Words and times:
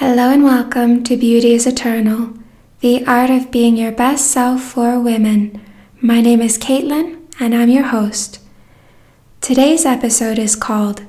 Hello 0.00 0.30
and 0.30 0.42
welcome 0.42 1.04
to 1.04 1.14
Beauty 1.14 1.52
is 1.52 1.66
Eternal, 1.66 2.32
the 2.80 3.04
art 3.04 3.28
of 3.28 3.50
being 3.50 3.76
your 3.76 3.92
best 3.92 4.30
self 4.30 4.62
for 4.62 4.98
women. 4.98 5.60
My 6.00 6.22
name 6.22 6.40
is 6.40 6.56
Caitlin 6.56 7.18
and 7.38 7.54
I'm 7.54 7.68
your 7.68 7.82
host. 7.82 8.40
Today's 9.42 9.84
episode 9.84 10.38
is 10.38 10.56
called 10.56 11.02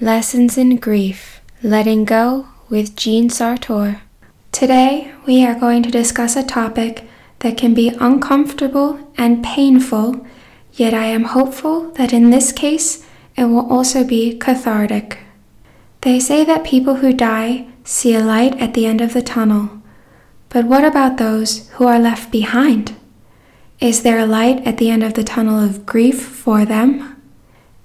Lessons 0.00 0.58
in 0.58 0.74
Grief 0.74 1.40
Letting 1.62 2.04
Go 2.04 2.48
with 2.68 2.96
Jeanne 2.96 3.30
Sartor. 3.30 4.00
Today 4.50 5.14
we 5.24 5.46
are 5.46 5.54
going 5.54 5.84
to 5.84 5.90
discuss 5.92 6.34
a 6.34 6.42
topic 6.42 7.08
that 7.38 7.56
can 7.56 7.74
be 7.74 7.90
uncomfortable 8.00 9.08
and 9.16 9.44
painful, 9.44 10.26
yet 10.72 10.92
I 10.92 11.04
am 11.04 11.26
hopeful 11.26 11.92
that 11.92 12.12
in 12.12 12.30
this 12.30 12.50
case 12.50 13.06
it 13.36 13.44
will 13.44 13.72
also 13.72 14.02
be 14.02 14.36
cathartic. 14.36 15.18
They 16.00 16.18
say 16.18 16.44
that 16.44 16.64
people 16.64 16.96
who 16.96 17.12
die 17.12 17.68
see 17.84 18.14
a 18.14 18.20
light 18.20 18.58
at 18.60 18.74
the 18.74 18.86
end 18.86 19.00
of 19.00 19.12
the 19.12 19.22
tunnel. 19.22 19.82
But 20.48 20.66
what 20.66 20.84
about 20.84 21.16
those 21.16 21.68
who 21.70 21.86
are 21.86 21.98
left 21.98 22.30
behind? 22.30 22.94
Is 23.80 24.02
there 24.02 24.18
a 24.18 24.26
light 24.26 24.66
at 24.66 24.78
the 24.78 24.90
end 24.90 25.02
of 25.02 25.14
the 25.14 25.24
tunnel 25.24 25.58
of 25.58 25.86
grief 25.86 26.22
for 26.22 26.64
them? 26.64 27.20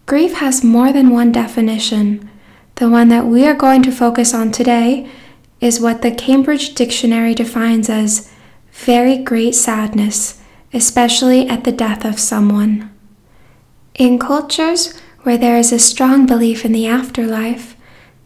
Grief 0.05 0.33
has 0.35 0.63
more 0.63 0.93
than 0.93 1.09
one 1.09 1.31
definition. 1.31 2.29
The 2.75 2.89
one 2.89 3.07
that 3.09 3.25
we 3.25 3.47
are 3.47 3.55
going 3.55 3.81
to 3.83 3.91
focus 3.91 4.33
on 4.33 4.51
today 4.51 5.09
is 5.59 5.79
what 5.79 6.01
the 6.01 6.11
Cambridge 6.11 6.75
Dictionary 6.75 7.33
defines 7.33 7.89
as 7.89 8.31
very 8.71 9.17
great 9.17 9.55
sadness, 9.55 10.39
especially 10.73 11.47
at 11.49 11.63
the 11.63 11.71
death 11.71 12.05
of 12.05 12.19
someone. 12.19 12.91
In 13.95 14.19
cultures 14.19 14.93
where 15.23 15.37
there 15.37 15.57
is 15.57 15.71
a 15.71 15.79
strong 15.79 16.25
belief 16.25 16.63
in 16.63 16.73
the 16.73 16.85
afterlife, 16.85 17.75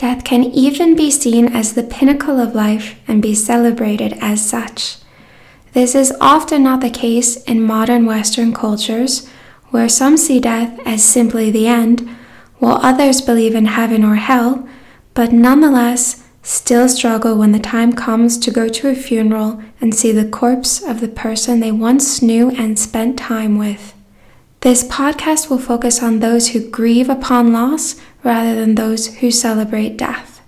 Death 0.02 0.24
can 0.24 0.46
even 0.46 0.96
be 0.96 1.12
seen 1.12 1.56
as 1.56 1.74
the 1.74 1.84
pinnacle 1.84 2.40
of 2.40 2.56
life 2.56 3.00
and 3.08 3.22
be 3.22 3.36
celebrated 3.36 4.18
as 4.20 4.44
such. 4.44 4.98
This 5.74 5.94
is 5.94 6.12
often 6.20 6.64
not 6.64 6.82
the 6.82 6.90
case 6.90 7.44
in 7.44 7.62
modern 7.62 8.08
Western 8.08 8.52
cultures, 8.52 9.30
where 9.70 9.88
some 9.88 10.18
see 10.18 10.40
death 10.40 10.80
as 10.88 11.04
simply 11.04 11.52
the 11.52 11.68
end, 11.68 12.10
while 12.58 12.80
others 12.82 13.22
believe 13.22 13.54
in 13.54 13.66
heaven 13.66 14.04
or 14.04 14.16
hell, 14.16 14.68
but 15.14 15.32
nonetheless 15.32 16.28
still 16.42 16.90
struggle 16.90 17.38
when 17.38 17.52
the 17.52 17.60
time 17.60 17.94
comes 17.94 18.40
to 18.40 18.50
go 18.50 18.68
to 18.70 18.90
a 18.90 18.96
funeral 18.96 19.62
and 19.80 19.94
see 19.94 20.12
the 20.12 20.28
corpse 20.28 20.82
of 20.82 21.00
the 21.00 21.08
person 21.08 21.60
they 21.60 21.72
once 21.72 22.24
knew 22.24 22.50
and 22.50 22.80
spent 22.80 23.20
time 23.20 23.56
with. 23.56 23.94
This 24.62 24.84
podcast 24.84 25.50
will 25.50 25.60
focus 25.60 26.02
on 26.02 26.20
those 26.20 26.50
who 26.50 26.70
grieve 26.70 27.10
upon 27.10 27.54
loss 27.54 28.02
rather 28.24 28.56
than 28.56 28.76
those 28.76 29.16
who 29.18 29.32
celebrate 29.32 29.98
death. 29.98 30.42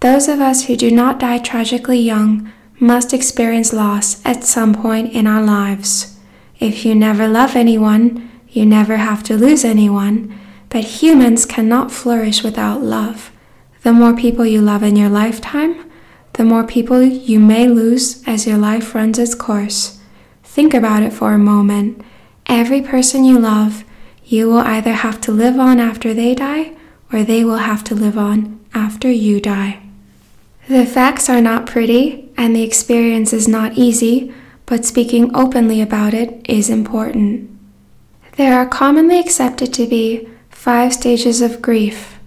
Those 0.00 0.28
of 0.28 0.40
us 0.40 0.64
who 0.64 0.76
do 0.76 0.90
not 0.90 1.18
die 1.18 1.38
tragically 1.38 1.98
young 1.98 2.52
must 2.78 3.12
experience 3.12 3.72
loss 3.72 4.24
at 4.24 4.44
some 4.44 4.72
point 4.72 5.12
in 5.12 5.26
our 5.26 5.42
lives. 5.42 6.16
If 6.60 6.84
you 6.84 6.94
never 6.94 7.26
love 7.26 7.56
anyone, 7.56 8.30
you 8.48 8.64
never 8.64 8.96
have 8.96 9.22
to 9.24 9.36
lose 9.36 9.64
anyone, 9.64 10.38
but 10.68 10.84
humans 10.84 11.44
cannot 11.44 11.90
flourish 11.90 12.42
without 12.42 12.82
love. 12.82 13.32
The 13.82 13.92
more 13.92 14.14
people 14.14 14.46
you 14.46 14.60
love 14.60 14.82
in 14.82 14.96
your 14.96 15.08
lifetime, 15.08 15.90
the 16.34 16.44
more 16.44 16.64
people 16.64 17.02
you 17.02 17.40
may 17.40 17.66
lose 17.66 18.22
as 18.26 18.46
your 18.46 18.58
life 18.58 18.94
runs 18.94 19.18
its 19.18 19.34
course. 19.34 20.00
Think 20.44 20.74
about 20.74 21.02
it 21.02 21.12
for 21.12 21.32
a 21.32 21.38
moment. 21.38 22.02
Every 22.46 22.80
person 22.80 23.24
you 23.24 23.38
love, 23.38 23.84
you 24.24 24.46
will 24.48 24.58
either 24.58 24.92
have 24.92 25.20
to 25.22 25.32
live 25.32 25.58
on 25.58 25.80
after 25.80 26.14
they 26.14 26.34
die 26.34 26.76
or 27.12 27.22
they 27.22 27.44
will 27.44 27.58
have 27.58 27.82
to 27.84 27.94
live 27.94 28.18
on 28.18 28.60
after 28.74 29.10
you 29.10 29.40
die. 29.40 29.82
The 30.68 30.84
facts 30.84 31.28
are 31.30 31.40
not 31.40 31.66
pretty 31.66 32.28
and 32.36 32.54
the 32.54 32.62
experience 32.62 33.32
is 33.32 33.48
not 33.48 33.78
easy, 33.78 34.34
but 34.66 34.84
speaking 34.84 35.34
openly 35.34 35.80
about 35.80 36.12
it 36.12 36.44
is 36.48 36.68
important. 36.68 37.50
There 38.36 38.58
are 38.58 38.66
commonly 38.68 39.18
accepted 39.18 39.72
to 39.74 39.86
be 39.86 40.28
five 40.50 40.92
stages 40.92 41.40
of 41.40 41.62
grief. 41.62 42.18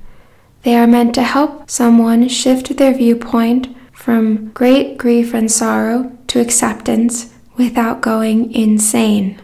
They 0.63 0.75
are 0.75 0.87
meant 0.87 1.15
to 1.15 1.23
help 1.23 1.69
someone 1.69 2.27
shift 2.27 2.77
their 2.77 2.93
viewpoint 2.93 3.75
from 3.93 4.51
great 4.53 4.97
grief 4.97 5.33
and 5.33 5.51
sorrow 5.51 6.11
to 6.27 6.41
acceptance 6.41 7.33
without 7.57 8.01
going 8.01 8.51
insane. 8.53 9.39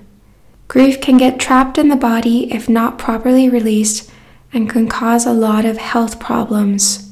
Grief 0.68 1.00
can 1.00 1.18
get 1.18 1.40
trapped 1.40 1.78
in 1.78 1.90
the 1.90 1.96
body 1.96 2.52
if 2.52 2.68
not 2.68 2.98
properly 2.98 3.48
released 3.50 4.12
and 4.54 4.70
can 4.70 4.88
cause 4.88 5.26
a 5.26 5.34
lot 5.34 5.66
of 5.66 5.78
health 5.78 6.20
problems. 6.20 7.12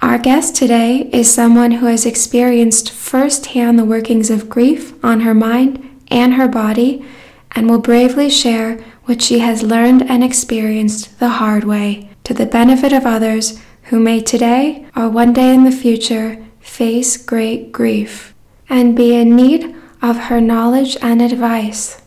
Our 0.00 0.18
guest 0.18 0.56
today 0.56 1.08
is 1.12 1.32
someone 1.32 1.72
who 1.72 1.86
has 1.86 2.04
experienced 2.04 2.90
firsthand 2.90 3.78
the 3.78 3.84
workings 3.84 4.30
of 4.30 4.48
grief 4.48 4.92
on 5.04 5.20
her 5.20 5.34
mind 5.34 5.88
and 6.08 6.34
her 6.34 6.48
body 6.48 7.04
and 7.52 7.70
will 7.70 7.78
bravely 7.78 8.28
share 8.28 8.82
what 9.04 9.22
she 9.22 9.38
has 9.38 9.62
learned 9.62 10.02
and 10.10 10.24
experienced 10.24 11.18
the 11.20 11.28
hard 11.28 11.64
way 11.64 12.10
to 12.24 12.34
the 12.34 12.46
benefit 12.46 12.92
of 12.92 13.06
others 13.06 13.60
who 13.84 14.00
may 14.00 14.20
today 14.20 14.86
or 14.96 15.08
one 15.08 15.32
day 15.32 15.54
in 15.54 15.64
the 15.64 15.70
future 15.70 16.44
face 16.60 17.16
great 17.16 17.72
grief 17.72 18.34
and 18.68 18.96
be 18.96 19.14
in 19.14 19.36
need 19.36 19.74
of 20.00 20.16
her 20.16 20.40
knowledge 20.40 20.96
and 21.02 21.20
advice. 21.20 22.02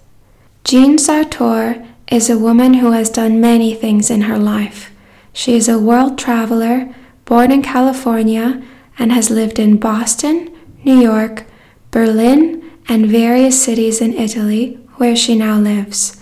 Jeanne 0.63 0.97
Sartor 0.97 1.85
is 2.07 2.29
a 2.29 2.37
woman 2.37 2.75
who 2.75 2.91
has 2.91 3.09
done 3.09 3.41
many 3.41 3.73
things 3.73 4.09
in 4.09 4.21
her 4.21 4.37
life. 4.37 4.91
She 5.33 5.55
is 5.55 5.67
a 5.67 5.79
world 5.79 6.17
traveler, 6.17 6.93
born 7.25 7.51
in 7.51 7.61
California, 7.61 8.63
and 8.97 9.11
has 9.11 9.29
lived 9.29 9.59
in 9.59 9.77
Boston, 9.77 10.55
New 10.83 10.99
York, 10.99 11.45
Berlin, 11.91 12.63
and 12.87 13.07
various 13.07 13.61
cities 13.61 14.01
in 14.01 14.13
Italy, 14.13 14.79
where 14.95 15.15
she 15.15 15.35
now 15.35 15.59
lives. 15.59 16.21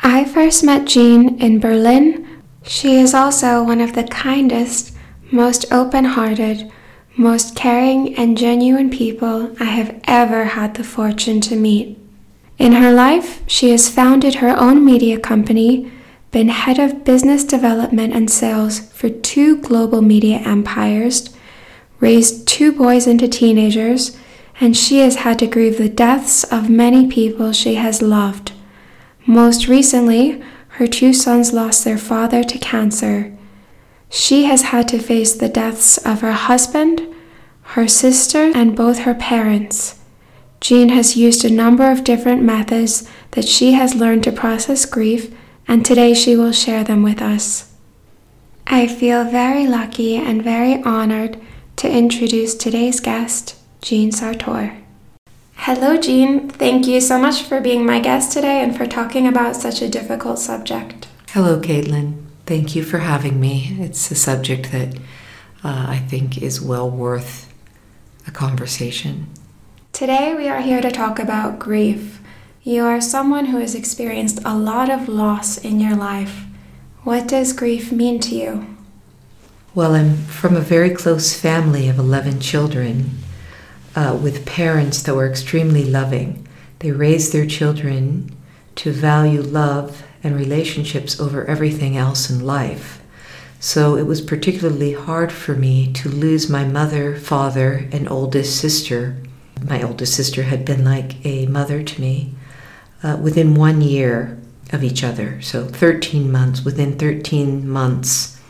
I 0.00 0.24
first 0.24 0.62
met 0.62 0.86
Jeanne 0.86 1.38
in 1.40 1.58
Berlin. 1.58 2.42
She 2.62 3.00
is 3.00 3.14
also 3.14 3.62
one 3.62 3.80
of 3.80 3.94
the 3.94 4.04
kindest, 4.04 4.96
most 5.30 5.70
open 5.72 6.04
hearted, 6.04 6.70
most 7.16 7.56
caring, 7.56 8.14
and 8.16 8.38
genuine 8.38 8.90
people 8.90 9.54
I 9.58 9.64
have 9.64 10.00
ever 10.04 10.44
had 10.44 10.74
the 10.74 10.84
fortune 10.84 11.40
to 11.42 11.56
meet. 11.56 11.98
In 12.58 12.72
her 12.72 12.92
life, 12.92 13.42
she 13.46 13.70
has 13.70 13.88
founded 13.88 14.36
her 14.36 14.56
own 14.58 14.84
media 14.84 15.18
company, 15.18 15.92
been 16.32 16.48
head 16.48 16.78
of 16.78 17.04
business 17.04 17.44
development 17.44 18.12
and 18.12 18.28
sales 18.28 18.80
for 18.92 19.08
two 19.08 19.58
global 19.58 20.02
media 20.02 20.38
empires, 20.38 21.30
raised 22.00 22.48
two 22.48 22.72
boys 22.72 23.06
into 23.06 23.28
teenagers, 23.28 24.16
and 24.60 24.76
she 24.76 24.98
has 24.98 25.16
had 25.16 25.38
to 25.38 25.46
grieve 25.46 25.78
the 25.78 25.88
deaths 25.88 26.42
of 26.44 26.68
many 26.68 27.06
people 27.06 27.52
she 27.52 27.76
has 27.76 28.02
loved. 28.02 28.52
Most 29.24 29.68
recently, 29.68 30.42
her 30.78 30.88
two 30.88 31.12
sons 31.12 31.52
lost 31.52 31.84
their 31.84 31.98
father 31.98 32.42
to 32.42 32.58
cancer. 32.58 33.36
She 34.10 34.44
has 34.44 34.62
had 34.62 34.88
to 34.88 34.98
face 34.98 35.34
the 35.34 35.48
deaths 35.48 35.96
of 35.98 36.22
her 36.22 36.32
husband, 36.32 37.02
her 37.74 37.86
sister, 37.86 38.50
and 38.54 38.74
both 38.74 39.00
her 39.00 39.14
parents. 39.14 39.97
Jeanne 40.60 40.88
has 40.90 41.16
used 41.16 41.44
a 41.44 41.50
number 41.50 41.90
of 41.90 42.04
different 42.04 42.42
methods 42.42 43.08
that 43.32 43.46
she 43.46 43.72
has 43.72 43.94
learned 43.94 44.24
to 44.24 44.32
process 44.32 44.84
grief, 44.84 45.34
and 45.66 45.84
today 45.84 46.14
she 46.14 46.36
will 46.36 46.52
share 46.52 46.82
them 46.82 47.02
with 47.02 47.22
us. 47.22 47.72
I 48.66 48.86
feel 48.86 49.24
very 49.24 49.66
lucky 49.66 50.16
and 50.16 50.42
very 50.42 50.82
honored 50.82 51.40
to 51.76 51.90
introduce 51.90 52.54
today's 52.54 53.00
guest, 53.00 53.56
Jeanne 53.80 54.12
Sartor. 54.12 54.76
Hello, 55.54 55.96
Jeanne. 55.96 56.48
Thank 56.48 56.86
you 56.86 57.00
so 57.00 57.18
much 57.18 57.42
for 57.42 57.60
being 57.60 57.86
my 57.86 58.00
guest 58.00 58.32
today 58.32 58.62
and 58.62 58.76
for 58.76 58.86
talking 58.86 59.26
about 59.26 59.56
such 59.56 59.80
a 59.80 59.88
difficult 59.88 60.38
subject. 60.38 61.08
Hello, 61.30 61.60
Caitlin. 61.60 62.24
Thank 62.46 62.74
you 62.74 62.82
for 62.82 62.98
having 62.98 63.40
me. 63.40 63.76
It's 63.80 64.10
a 64.10 64.14
subject 64.14 64.72
that 64.72 64.96
uh, 65.62 65.86
I 65.88 65.98
think 66.08 66.40
is 66.42 66.60
well 66.60 66.90
worth 66.90 67.52
a 68.26 68.30
conversation. 68.30 69.28
Today, 69.98 70.32
we 70.32 70.48
are 70.48 70.60
here 70.60 70.80
to 70.80 70.92
talk 70.92 71.18
about 71.18 71.58
grief. 71.58 72.20
You 72.62 72.84
are 72.84 73.00
someone 73.00 73.46
who 73.46 73.58
has 73.58 73.74
experienced 73.74 74.38
a 74.44 74.56
lot 74.56 74.90
of 74.90 75.08
loss 75.08 75.58
in 75.58 75.80
your 75.80 75.96
life. 75.96 76.44
What 77.02 77.26
does 77.26 77.52
grief 77.52 77.90
mean 77.90 78.20
to 78.20 78.36
you? 78.36 78.76
Well, 79.74 79.96
I'm 79.96 80.18
from 80.18 80.54
a 80.54 80.60
very 80.60 80.90
close 80.90 81.34
family 81.34 81.88
of 81.88 81.98
11 81.98 82.38
children 82.38 83.18
uh, 83.96 84.16
with 84.22 84.46
parents 84.46 85.02
that 85.02 85.16
were 85.16 85.28
extremely 85.28 85.84
loving. 85.84 86.46
They 86.78 86.92
raised 86.92 87.32
their 87.32 87.46
children 87.46 88.30
to 88.76 88.92
value 88.92 89.42
love 89.42 90.04
and 90.22 90.36
relationships 90.36 91.18
over 91.18 91.44
everything 91.46 91.96
else 91.96 92.30
in 92.30 92.46
life. 92.46 93.02
So 93.58 93.96
it 93.96 94.06
was 94.06 94.20
particularly 94.20 94.92
hard 94.92 95.32
for 95.32 95.56
me 95.56 95.92
to 95.94 96.08
lose 96.08 96.48
my 96.48 96.64
mother, 96.64 97.16
father, 97.16 97.88
and 97.90 98.08
oldest 98.08 98.60
sister 98.60 99.16
my 99.62 99.82
oldest 99.82 100.14
sister 100.14 100.44
had 100.44 100.64
been 100.64 100.84
like 100.84 101.24
a 101.24 101.46
mother 101.46 101.82
to 101.82 102.00
me 102.00 102.34
uh, 103.02 103.18
within 103.20 103.54
one 103.54 103.80
year 103.80 104.38
of 104.72 104.84
each 104.84 105.02
other. 105.02 105.40
So 105.40 105.66
13 105.66 106.30
months. 106.30 106.64
Within 106.64 106.98
13 106.98 107.68
months, 107.68 108.40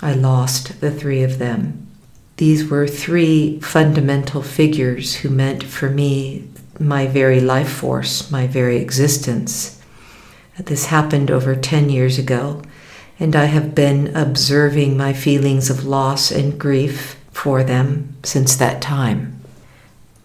I 0.00 0.12
lost 0.12 0.80
the 0.80 0.90
three 0.90 1.22
of 1.22 1.38
them. 1.38 1.78
these 2.36 2.68
were 2.68 2.88
three 2.88 3.60
fundamental 3.60 4.42
figures 4.42 5.16
who 5.16 5.28
meant 5.28 5.62
for 5.62 5.88
me 5.88 6.48
my 6.80 7.06
very 7.06 7.40
life 7.40 7.70
force, 7.70 8.30
my 8.30 8.46
very 8.46 8.78
existence. 8.78 9.80
This 10.58 10.86
happened 10.86 11.30
over 11.30 11.54
10 11.54 11.90
years 11.90 12.18
ago, 12.18 12.62
and 13.20 13.36
I 13.36 13.44
have 13.44 13.74
been 13.74 14.16
observing 14.16 14.96
my 14.96 15.12
feelings 15.12 15.70
of 15.70 15.84
loss 15.84 16.32
and 16.32 16.58
grief 16.58 17.16
for 17.30 17.62
them 17.62 18.16
since 18.24 18.56
that 18.56 18.82
time. 18.82 19.41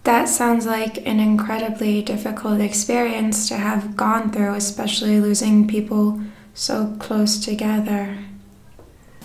That 0.04 0.28
sounds 0.28 0.64
like 0.64 1.06
an 1.06 1.20
incredibly 1.20 2.02
difficult 2.02 2.60
experience 2.60 3.48
to 3.48 3.56
have 3.56 3.96
gone 3.96 4.30
through, 4.30 4.54
especially 4.54 5.20
losing 5.20 5.68
people 5.68 6.20
so 6.54 6.96
close 6.98 7.38
together. 7.44 8.18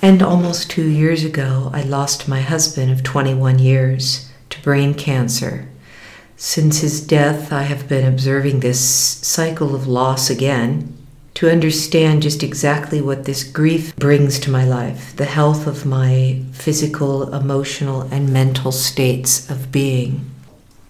And 0.02 0.22
almost 0.22 0.70
two 0.70 0.88
years 0.88 1.24
ago, 1.24 1.72
I 1.74 1.82
lost 1.82 2.28
my 2.28 2.42
husband 2.42 2.92
of 2.92 3.04
21 3.04 3.60
years 3.60 4.30
to 4.50 4.62
brain 4.62 4.94
cancer. 4.94 5.70
Since 6.36 6.80
his 6.80 7.00
death, 7.00 7.54
I 7.54 7.64
have 7.64 7.88
been 7.88 8.06
observing 8.06 8.60
this 8.60 8.82
cycle 8.82 9.74
of 9.74 9.88
loss 9.88 10.30
again 10.30 10.98
to 11.36 11.50
understand 11.50 12.22
just 12.22 12.44
exactly 12.44 13.02
what 13.02 13.24
this 13.24 13.44
grief 13.44 13.96
brings 13.96 14.40
to 14.40 14.52
my 14.52 14.66
life 14.66 15.16
the 15.16 15.26
health 15.26 15.68
of 15.68 15.86
my 15.86 16.42
physical, 16.52 17.34
emotional, 17.34 18.02
and 18.12 18.32
mental 18.32 18.74
states 18.74 19.50
of 19.50 19.72
being. 19.72 20.33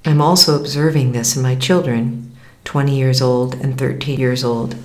I'm 0.05 0.21
also 0.21 0.59
observing 0.59 1.13
this 1.13 1.38
in 1.38 1.41
my 1.41 1.55
children, 1.55 2.35
20 2.65 2.94
years 2.94 3.21
old 3.21 3.55
and 3.55 3.77
13 3.77 4.19
years 4.19 4.44
old. 4.44 4.75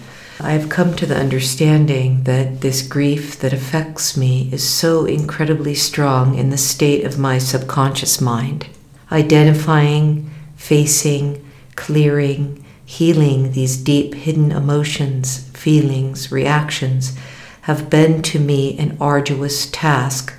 I've 0.40 0.68
come 0.68 0.94
to 0.94 1.06
the 1.06 1.18
understanding 1.18 2.22
that 2.22 2.60
this 2.60 2.86
grief 2.86 3.36
that 3.40 3.52
affects 3.52 4.16
me 4.16 4.48
is 4.52 4.62
so 4.62 5.06
incredibly 5.06 5.74
strong 5.74 6.36
in 6.36 6.50
the 6.50 6.56
state 6.56 7.04
of 7.04 7.18
my 7.18 7.38
subconscious 7.38 8.20
mind. 8.20 8.68
Identifying, 9.10 10.30
facing, 10.56 11.44
clearing, 11.74 12.64
healing 12.84 13.50
these 13.50 13.76
deep 13.76 14.14
hidden 14.14 14.52
emotions, 14.52 15.48
feelings, 15.50 16.30
reactions 16.30 17.18
have 17.62 17.90
been 17.90 18.22
to 18.22 18.38
me 18.38 18.78
an 18.78 18.96
arduous 19.00 19.68
task, 19.72 20.32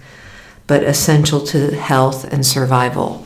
but 0.67 0.83
essential 0.83 1.41
to 1.41 1.75
health 1.75 2.23
and 2.31 2.45
survival. 2.45 3.25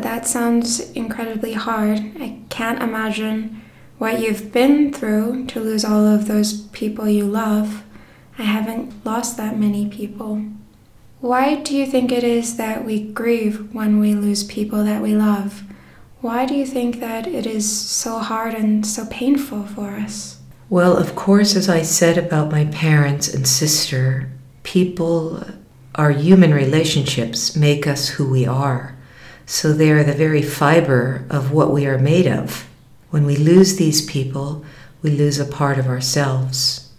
That 0.00 0.26
sounds 0.26 0.90
incredibly 0.92 1.52
hard. 1.54 1.98
I 2.20 2.38
can't 2.48 2.82
imagine 2.82 3.62
what 3.98 4.20
you've 4.20 4.52
been 4.52 4.92
through 4.92 5.46
to 5.46 5.60
lose 5.60 5.84
all 5.84 6.06
of 6.06 6.26
those 6.26 6.62
people 6.68 7.08
you 7.08 7.26
love. 7.26 7.84
I 8.38 8.42
haven't 8.42 9.04
lost 9.04 9.36
that 9.36 9.58
many 9.58 9.88
people. 9.88 10.42
Why 11.20 11.56
do 11.56 11.76
you 11.76 11.86
think 11.86 12.10
it 12.10 12.24
is 12.24 12.56
that 12.56 12.84
we 12.84 13.00
grieve 13.00 13.72
when 13.72 14.00
we 14.00 14.14
lose 14.14 14.42
people 14.42 14.82
that 14.84 15.00
we 15.00 15.14
love? 15.14 15.62
Why 16.20 16.46
do 16.46 16.54
you 16.54 16.66
think 16.66 17.00
that 17.00 17.26
it 17.26 17.46
is 17.46 17.70
so 17.70 18.18
hard 18.18 18.54
and 18.54 18.86
so 18.86 19.06
painful 19.06 19.66
for 19.66 19.90
us? 19.90 20.40
Well, 20.68 20.96
of 20.96 21.14
course, 21.14 21.54
as 21.54 21.68
I 21.68 21.82
said 21.82 22.18
about 22.18 22.50
my 22.50 22.64
parents 22.66 23.32
and 23.32 23.46
sister, 23.46 24.30
people, 24.62 25.44
our 25.94 26.10
human 26.10 26.54
relationships 26.54 27.54
make 27.54 27.86
us 27.86 28.08
who 28.08 28.28
we 28.28 28.46
are. 28.46 28.91
So 29.46 29.72
they 29.72 29.90
are 29.90 30.04
the 30.04 30.12
very 30.12 30.42
fiber 30.42 31.24
of 31.30 31.52
what 31.52 31.72
we 31.72 31.86
are 31.86 31.98
made 31.98 32.26
of. 32.26 32.68
When 33.10 33.26
we 33.26 33.36
lose 33.36 33.76
these 33.76 34.04
people, 34.04 34.64
we 35.02 35.10
lose 35.10 35.38
a 35.38 35.44
part 35.44 35.78
of 35.78 35.86
ourselves. 35.86 36.90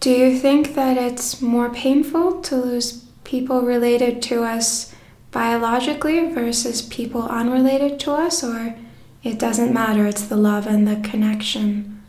Do 0.00 0.10
you 0.10 0.36
think 0.38 0.74
that 0.74 0.96
it's 0.98 1.40
more 1.40 1.70
painful 1.70 2.42
to 2.42 2.56
lose 2.56 3.04
people 3.24 3.62
related 3.62 4.20
to 4.22 4.42
us 4.42 4.92
biologically 5.30 6.32
versus 6.32 6.82
people 6.82 7.22
unrelated 7.22 7.98
to 8.00 8.12
us, 8.12 8.42
or 8.42 8.74
it 9.22 9.38
doesn't 9.38 9.72
matter, 9.72 10.06
it's 10.06 10.26
the 10.26 10.36
love 10.36 10.66
and 10.66 10.86
the 10.86 11.08
connection? 11.08 12.02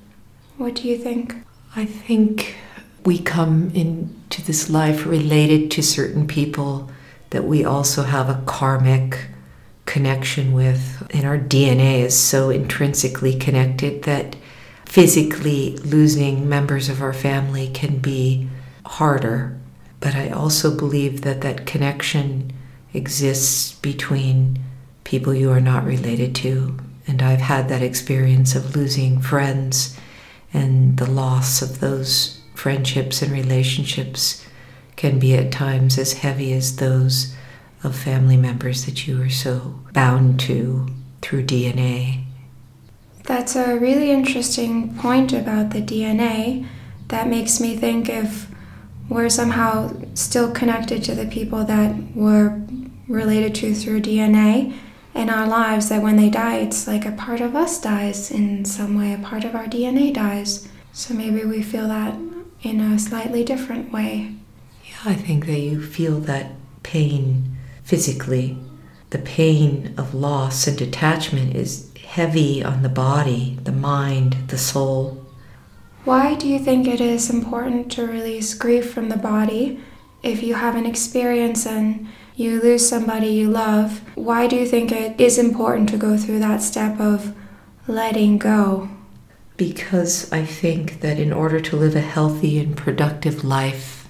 What 0.57 0.75
do 0.75 0.87
you 0.87 0.97
think? 0.97 1.35
I 1.75 1.85
think 1.85 2.55
we 3.05 3.19
come 3.19 3.71
into 3.73 4.41
this 4.41 4.69
life 4.69 5.05
related 5.05 5.71
to 5.71 5.83
certain 5.83 6.27
people 6.27 6.89
that 7.33 7.45
we 7.45 7.65
also 7.65 8.03
have 8.03 8.29
a 8.29 8.41
karmic 8.45 9.25
connection 9.87 10.53
with, 10.53 11.05
and 11.09 11.25
our 11.25 11.37
DNA 11.37 12.01
is 12.01 12.15
so 12.15 12.51
intrinsically 12.51 13.33
connected 13.33 14.03
that 14.03 14.35
physically 14.85 15.75
losing 15.77 16.47
members 16.47 16.89
of 16.89 17.01
our 17.01 17.11
family 17.11 17.71
can 17.73 17.97
be 17.97 18.47
harder. 18.85 19.59
But 19.99 20.13
I 20.13 20.29
also 20.29 20.77
believe 20.77 21.21
that 21.21 21.41
that 21.41 21.65
connection 21.65 22.53
exists 22.93 23.73
between 23.79 24.59
people 25.03 25.33
you 25.33 25.49
are 25.49 25.59
not 25.59 25.85
related 25.85 26.35
to. 26.35 26.77
And 27.07 27.23
I've 27.23 27.41
had 27.41 27.67
that 27.67 27.81
experience 27.81 28.53
of 28.53 28.75
losing 28.75 29.19
friends 29.19 29.97
and 30.53 30.97
the 30.97 31.09
loss 31.09 31.63
of 31.63 31.79
those 31.79 32.39
friendships 32.53 33.23
and 33.23 33.31
relationships 33.31 34.45
can 34.95 35.19
be 35.19 35.35
at 35.35 35.51
times 35.51 35.97
as 35.97 36.13
heavy 36.13 36.53
as 36.53 36.75
those 36.77 37.35
of 37.83 37.95
family 37.95 38.37
members 38.37 38.85
that 38.85 39.07
you 39.07 39.21
are 39.21 39.29
so 39.29 39.79
bound 39.91 40.39
to 40.39 40.87
through 41.21 41.45
DNA. 41.45 42.23
That's 43.23 43.55
a 43.55 43.77
really 43.77 44.11
interesting 44.11 44.95
point 44.95 45.31
about 45.31 45.71
the 45.71 45.81
DNA. 45.81 46.67
That 47.07 47.27
makes 47.27 47.59
me 47.59 47.75
think 47.75 48.09
if 48.09 48.49
we're 49.09 49.29
somehow 49.29 49.93
still 50.13 50.51
connected 50.51 51.03
to 51.05 51.15
the 51.15 51.25
people 51.25 51.63
that 51.65 51.95
were 52.15 52.61
related 53.07 53.55
to 53.55 53.73
through 53.73 54.01
DNA 54.01 54.75
in 55.13 55.29
our 55.29 55.47
lives 55.47 55.89
that 55.89 56.01
when 56.01 56.15
they 56.15 56.29
die, 56.29 56.57
it's 56.57 56.87
like 56.87 57.05
a 57.05 57.11
part 57.11 57.39
of 57.39 57.55
us 57.55 57.79
dies 57.79 58.31
in 58.31 58.65
some 58.65 58.97
way, 58.97 59.13
a 59.13 59.17
part 59.17 59.43
of 59.43 59.55
our 59.55 59.65
DNA 59.65 60.13
dies. 60.13 60.67
So 60.91 61.13
maybe 61.13 61.45
we 61.45 61.61
feel 61.61 61.87
that 61.87 62.15
in 62.61 62.79
a 62.79 62.97
slightly 62.97 63.43
different 63.43 63.91
way. 63.91 64.35
I 65.05 65.15
think 65.15 65.47
that 65.47 65.59
you 65.59 65.81
feel 65.81 66.19
that 66.21 66.51
pain 66.81 67.57
physically. 67.83 68.57
The 69.09 69.19
pain 69.19 69.93
of 69.97 70.13
loss 70.13 70.65
and 70.65 70.77
detachment 70.77 71.55
is 71.55 71.91
heavy 72.03 72.63
on 72.63 72.83
the 72.83 72.89
body, 72.89 73.57
the 73.63 73.71
mind, 73.71 74.37
the 74.47 74.57
soul. 74.57 75.25
Why 76.05 76.35
do 76.35 76.47
you 76.47 76.57
think 76.57 76.87
it 76.87 77.01
is 77.01 77.29
important 77.29 77.91
to 77.93 78.07
release 78.07 78.53
grief 78.53 78.91
from 78.91 79.09
the 79.09 79.17
body 79.17 79.81
if 80.23 80.41
you 80.41 80.53
have 80.55 80.75
an 80.77 80.85
experience 80.85 81.65
and 81.65 82.07
you 82.35 82.61
lose 82.61 82.87
somebody 82.87 83.27
you 83.27 83.49
love, 83.49 84.01
why 84.15 84.47
do 84.47 84.55
you 84.55 84.65
think 84.65 84.91
it 84.91 85.19
is 85.19 85.37
important 85.37 85.89
to 85.89 85.97
go 85.97 86.17
through 86.17 86.39
that 86.39 86.61
step 86.61 86.99
of 86.99 87.35
letting 87.87 88.37
go? 88.37 88.89
Because 89.57 90.31
I 90.31 90.45
think 90.45 91.01
that 91.01 91.19
in 91.19 91.33
order 91.33 91.59
to 91.59 91.75
live 91.75 91.95
a 91.95 92.01
healthy 92.01 92.57
and 92.57 92.75
productive 92.75 93.43
life 93.43 94.02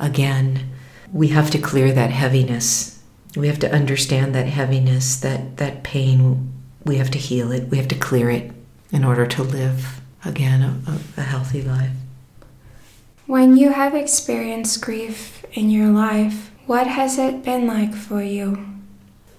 again, 0.00 0.70
we 1.12 1.28
have 1.28 1.50
to 1.50 1.58
clear 1.58 1.92
that 1.92 2.10
heaviness. 2.10 3.02
We 3.36 3.46
have 3.46 3.58
to 3.60 3.72
understand 3.72 4.34
that 4.34 4.46
heaviness, 4.46 5.16
that, 5.20 5.58
that 5.58 5.84
pain. 5.84 6.52
We 6.84 6.96
have 6.96 7.10
to 7.12 7.18
heal 7.18 7.52
it. 7.52 7.68
We 7.68 7.76
have 7.76 7.88
to 7.88 7.94
clear 7.94 8.30
it 8.30 8.50
in 8.90 9.04
order 9.04 9.26
to 9.26 9.42
live 9.42 10.00
again 10.24 10.62
a, 10.62 10.98
a 11.20 11.22
healthy 11.22 11.62
life. 11.62 11.92
When 13.26 13.56
you 13.56 13.70
have 13.70 13.94
experienced 13.94 14.82
grief 14.82 15.44
in 15.52 15.70
your 15.70 15.88
life, 15.88 16.50
what 16.66 16.86
has 16.86 17.18
it 17.18 17.44
been 17.44 17.66
like 17.66 17.94
for 17.94 18.22
you? 18.22 18.66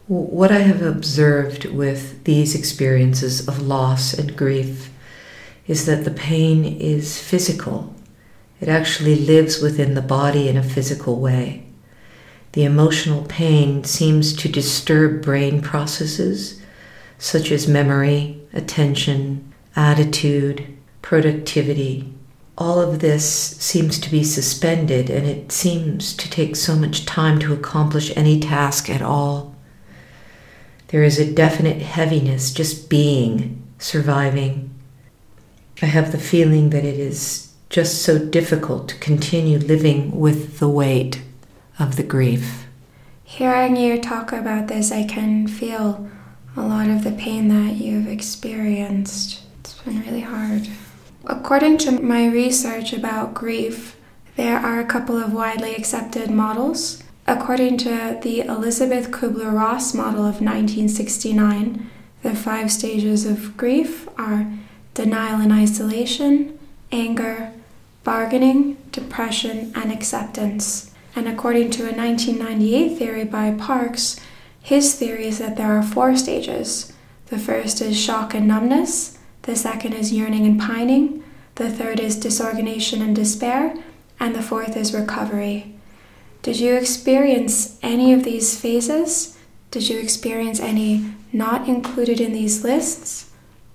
What 0.08 0.51
I 0.51 0.60
have 0.60 0.82
observed 0.82 1.65
with 1.65 2.24
these 2.24 2.56
experiences 2.56 3.48
of 3.48 3.62
loss 3.62 4.13
and 4.13 4.36
grief 4.36 4.89
is 5.68 5.86
that 5.86 6.03
the 6.03 6.12
pain 6.12 6.65
is 6.65 7.22
physical. 7.22 7.94
It 8.62 8.70
actually 8.70 9.15
lives 9.15 9.62
within 9.62 9.96
the 9.96 10.01
body 10.01 10.48
in 10.48 10.56
a 10.56 10.63
physical 10.63 11.20
way. 11.20 11.65
The 12.53 12.63
emotional 12.63 13.24
pain 13.24 13.84
seems 13.84 14.34
to 14.38 14.48
disturb 14.48 15.22
brain 15.22 15.62
processes 15.62 16.62
such 17.18 17.51
as 17.51 17.68
memory, 17.68 18.41
attention, 18.53 19.53
attitude, 19.75 20.65
productivity, 21.01 22.13
all 22.62 22.80
of 22.80 23.00
this 23.00 23.25
seems 23.58 23.98
to 24.00 24.12
be 24.12 24.24
suspended 24.24 25.10
and 25.10 25.25
it 25.25 25.51
seems 25.51 26.15
to 26.15 26.30
take 26.30 26.56
so 26.56 26.75
much 26.75 27.08
time 27.08 27.39
to 27.39 27.53
accomplish 27.53 28.15
any 28.15 28.39
task 28.39 28.89
at 28.89 29.01
all. 29.01 29.56
There 30.89 31.03
is 31.03 31.18
a 31.18 31.34
definite 31.34 31.82
heaviness 31.82 32.53
just 32.53 32.89
being, 32.89 33.63
surviving. 33.80 34.70
I 35.82 35.88
have 35.88 36.12
the 36.12 36.20
feeling 36.20 36.70
that 36.70 36.86
it 36.86 37.00
is 37.00 37.50
just 37.72 38.04
so 38.04 38.20
difficult 38.20 38.88
to 38.90 38.96
continue 39.00 39.58
living 39.58 40.20
with 40.20 40.60
the 40.60 40.70
weight 40.70 41.24
of 41.80 41.96
the 41.96 42.04
grief. 42.04 42.68
Hearing 43.24 43.75
you 43.75 44.00
talk 44.00 44.32
about 44.32 44.68
this, 44.68 44.92
I 44.92 45.04
can 45.06 45.48
feel 45.48 46.08
a 46.56 46.62
lot 46.62 46.90
of 46.90 47.04
the 47.04 47.13
pain 47.13 47.48
that 47.48 47.78
you've 47.78 48.08
experienced. 48.08 49.42
It's 49.62 49.74
been 49.82 50.01
really 50.01 50.22
hard. 50.22 50.68
According 51.25 51.80
to 51.80 51.92
my 51.92 52.28
research 52.28 52.94
about 52.94 53.34
grief, 53.34 53.98
there 54.36 54.60
are 54.60 54.80
a 54.80 54.86
couple 54.86 55.18
of 55.18 55.34
widely 55.34 55.74
accepted 55.74 56.30
models 56.30 57.01
According 57.28 57.78
to 57.78 58.20
the 58.22 58.42
Elisabeth 58.42 59.12
Kubler 59.12 59.54
Ross 59.54 59.94
model 59.94 60.25
of 60.25 60.42
1969, 60.42 61.90
the 62.24 62.36
five 62.36 62.72
stages 62.72 63.25
of 63.25 63.56
grief 63.56 64.08
are 64.18 64.51
denial 64.94 65.40
and 65.40 65.54
isolation, 65.54 66.58
anger, 66.92 67.54
bargaining, 68.03 68.77
depression, 68.91 69.72
and 69.75 69.91
acceptance. 69.91 70.91
And 71.15 71.27
according 71.27 71.72
to 71.72 71.84
a 71.84 71.96
1998 71.96 72.98
theory 72.98 73.25
by 73.25 73.51
Parkes, 73.51 74.20
his 74.62 74.96
theory 74.96 75.27
is 75.27 75.39
that 75.39 75.58
there 75.58 75.77
are 75.77 75.84
four 75.84 76.15
stages. 76.15 76.93
The 77.27 77.39
first 77.39 77.81
is 77.81 78.00
shock 78.00 78.34
and 78.34 78.48
numbness, 78.48 79.17
the 79.43 79.55
second 79.55 79.93
is 79.93 80.13
yearning 80.13 80.46
and 80.46 80.60
pining, 80.60 81.24
the 81.55 81.70
third 81.70 82.00
is 82.00 82.20
disorganization 82.20 83.01
and 83.01 83.15
despair, 83.15 83.75
and 84.20 84.36
the 84.36 84.41
fourth 84.41 84.77
is 84.77 84.93
recovery. 84.93 85.75
Did 86.41 86.60
you 86.60 86.75
experience 86.75 87.77
any 87.81 88.13
of 88.13 88.24
these 88.24 88.60
phases? 88.60 89.38
Did 89.70 89.89
you 89.89 90.00
experience 90.00 90.60
any 90.60 91.13
not 91.31 91.67
included 91.67 92.20
in 92.20 92.34
these 92.34 92.63
lists? 92.63 93.31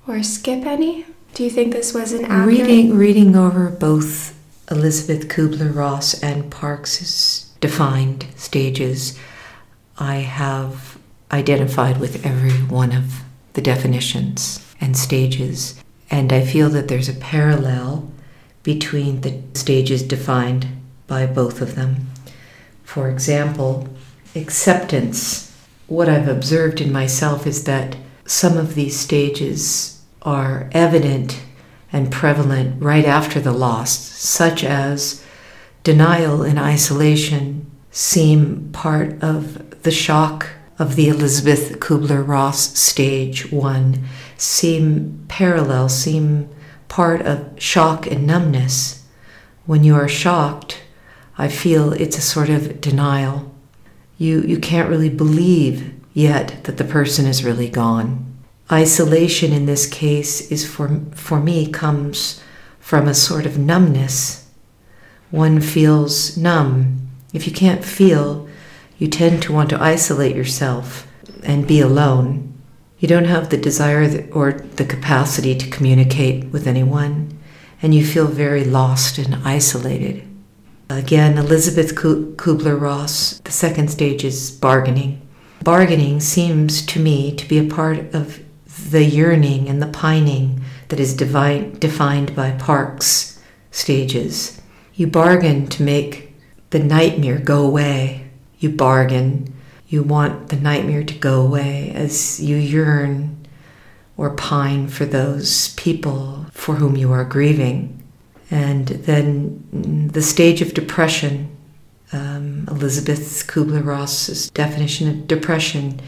Or 0.07 0.23
skip 0.23 0.67
any? 0.67 1.07
Do 1.37 1.45
you 1.45 1.51
think 1.51 1.75
this 1.75 1.93
was 1.93 2.15
an 2.15 2.25
accurate? 2.25 2.47
Reading, 2.47 2.97
reading 2.97 3.37
over 3.37 3.69
both 3.69 4.35
Elisabeth 4.71 5.29
Kubler 5.29 5.71
Ross 5.71 6.19
and 6.23 6.51
Parkes's 6.51 7.53
defined 7.61 8.25
stages, 8.37 9.19
I 9.99 10.15
have 10.15 10.97
identified 11.31 12.01
with 12.01 12.25
every 12.25 12.53
one 12.75 12.91
of 12.91 13.21
the 13.53 13.61
definitions 13.61 14.65
and 14.81 14.97
stages, 14.97 15.79
and 16.11 16.33
I 16.33 16.41
feel 16.41 16.71
that 16.71 16.89
there's 16.89 17.11
a 17.11 17.13
parallel 17.13 18.11
between 18.63 19.21
the 19.21 19.43
stages 19.53 20.03
defined 20.03 20.67
by 21.07 21.27
both 21.27 21.61
of 21.61 21.75
them. 21.75 22.07
For 22.83 23.11
example, 23.11 23.91
acceptance. 24.35 25.55
What 25.87 26.09
I've 26.09 26.29
observed 26.29 26.81
in 26.81 26.91
myself 26.91 27.47
is 27.47 27.65
that 27.65 27.95
some 28.25 28.57
of 28.57 28.75
these 28.75 28.99
stages 28.99 29.96
are 30.27 30.69
evident 30.73 31.41
and 31.93 32.13
prevalent 32.13 32.83
right 32.83 33.07
after 33.07 33.41
the 33.41 33.53
loss, 33.53 33.97
such 33.97 34.65
as 34.65 35.25
denial 35.85 36.43
and 36.43 36.59
isolation, 36.59 37.71
seem 37.93 38.71
part 38.73 39.23
of 39.23 39.83
the 39.85 39.91
shock 39.91 40.49
of 40.79 40.97
the 40.97 41.09
Elisabeth 41.09 41.79
Kubler 41.79 42.27
Ross 42.27 42.77
stage 42.79 43.51
one, 43.53 44.05
seem 44.37 45.25
parallel, 45.29 45.89
seem 45.89 46.51
part 46.89 47.23
of 47.23 47.49
shock 47.57 48.07
and 48.07 48.27
numbness. 48.27 49.07
When 49.65 49.85
you 49.85 49.95
are 49.95 50.09
shocked, 50.09 50.83
I 51.39 51.49
feel 51.49 51.93
it's 51.93 52.19
a 52.19 52.23
sort 52.23 52.51
of 52.51 52.81
denial. 52.81 53.55
You, 54.19 54.43
you 54.43 54.59
can't 54.59 54.89
really 54.89 55.11
believe 55.11 55.95
yet 56.13 56.65
that 56.65 56.79
the 56.79 56.85
person 56.85 57.27
is 57.27 57.45
really 57.45 57.69
gone. 57.69 58.26
Isolation 58.71 59.53
in 59.53 59.67
this 59.67 59.87
case 59.87 60.51
is 60.51 60.69
for, 60.69 61.01
for 61.15 61.39
me 61.41 61.71
comes 61.71 62.43
from 62.81 63.07
a 63.07 63.15
sort 63.15 63.47
of 63.47 63.59
numbness. 63.59 64.49
One 65.31 65.61
feels 65.61 66.37
numb. 66.37 67.09
If 67.33 67.47
you 67.47 67.53
can't 67.53 67.85
feel, 67.85 68.49
you 68.99 69.07
tend 69.09 69.43
to 69.43 69.53
want 69.53 69.71
to 69.71 69.83
isolate 69.83 70.35
yourself 70.35 71.07
and 71.45 71.67
be 71.67 71.81
alone. 71.81 72.55
You 72.99 73.07
don't 73.07 73.27
have 73.27 73.51
the 73.51 73.57
desire 73.57 74.29
or 74.33 74.53
the 74.53 74.85
capacity 74.85 75.55
to 75.55 75.71
communicate 75.71 76.47
with 76.47 76.67
anyone, 76.67 77.39
and 77.83 77.95
you 77.95 78.05
feel 78.05 78.27
very 78.27 78.65
lost 78.65 79.19
and 79.19 79.37
isolated. 79.47 80.27
Again, 80.89 81.37
Elisabeth 81.37 81.95
Kubler 81.95 82.81
Ross, 82.81 83.39
the 83.41 83.53
second 83.53 83.91
stage 83.91 84.25
is 84.25 84.51
bargaining. 84.51 85.21
Bargaining 85.63 86.21
seems 86.21 86.85
to 86.87 87.01
me 87.01 87.35
to 87.37 87.47
be 87.47 87.59
a 87.59 87.65
part 87.65 88.15
of 88.15 88.41
the 88.91 89.05
yearning 89.05 89.69
and 89.69 89.83
the 89.83 89.87
pining 89.87 90.63
that 90.89 91.01
is 91.01 91.15
divine, 91.15 91.79
defined 91.79 92.35
by 92.35 92.53
Parkes 92.53 93.43
stages. 93.71 94.61
You 94.95 95.07
bargain 95.07 95.67
to 95.69 95.83
make 95.83 96.35
the 96.71 96.79
nightmare 96.79 97.39
go 97.39 97.65
away. 97.65 98.29
You 98.59 98.71
bargain. 98.71 99.55
You 99.89 100.03
want 100.03 100.49
the 100.49 100.57
nightmare 100.57 101.05
to 101.05 101.15
go 101.15 101.43
away 101.43 101.93
as 101.95 102.41
you 102.41 102.57
yearn 102.57 103.47
or 104.17 104.31
pine 104.31 104.89
for 104.89 105.05
those 105.05 105.75
people 105.75 106.47
for 106.51 106.77
whom 106.77 106.97
you 106.97 107.13
are 107.13 107.25
grieving. 107.25 108.03
And 108.51 108.87
then 108.89 110.11
the 110.13 110.23
stage 110.23 110.63
of 110.63 110.75
depression, 110.75 111.55
um, 112.13 112.67
Elisabeth 112.71 113.47
Kubler 113.47 113.85
Ross's 113.85 114.51
definition 114.51 115.09
of 115.09 115.27
depression 115.27 116.01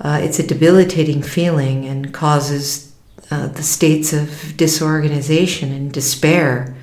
uh, 0.00 0.20
it's 0.22 0.38
a 0.38 0.46
debilitating 0.46 1.22
feeling 1.22 1.84
and 1.84 2.12
causes 2.12 2.92
uh, 3.30 3.46
the 3.48 3.62
states 3.62 4.12
of 4.12 4.56
disorganization 4.56 5.72
and 5.72 5.92
despair 5.92 6.74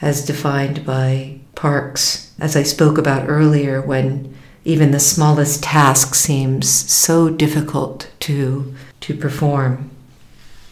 as 0.00 0.24
defined 0.24 0.84
by 0.86 1.38
Parkes, 1.54 2.32
as 2.38 2.56
I 2.56 2.62
spoke 2.62 2.96
about 2.96 3.28
earlier, 3.28 3.82
when 3.82 4.34
even 4.64 4.92
the 4.92 5.00
smallest 5.00 5.62
task 5.62 6.14
seems 6.14 6.68
so 6.68 7.28
difficult 7.28 8.10
to, 8.20 8.74
to 9.00 9.14
perform. 9.14 9.90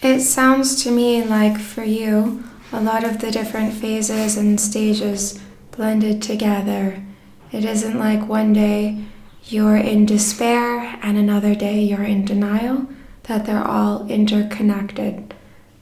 It 0.00 0.20
sounds 0.20 0.82
to 0.84 0.90
me 0.90 1.24
like 1.24 1.58
for 1.58 1.82
you, 1.84 2.44
a 2.72 2.80
lot 2.80 3.04
of 3.04 3.20
the 3.20 3.30
different 3.30 3.74
phases 3.74 4.36
and 4.36 4.60
stages 4.60 5.40
blended 5.72 6.22
together. 6.22 7.02
It 7.50 7.64
isn't 7.64 7.98
like 7.98 8.28
one 8.28 8.52
day 8.52 9.04
you're 9.44 9.76
in 9.76 10.06
despair 10.06 10.77
and 11.02 11.16
another 11.16 11.54
day 11.54 11.80
you're 11.82 12.04
in 12.04 12.24
denial, 12.24 12.86
that 13.24 13.46
they're 13.46 13.66
all 13.66 14.06
interconnected. 14.08 15.34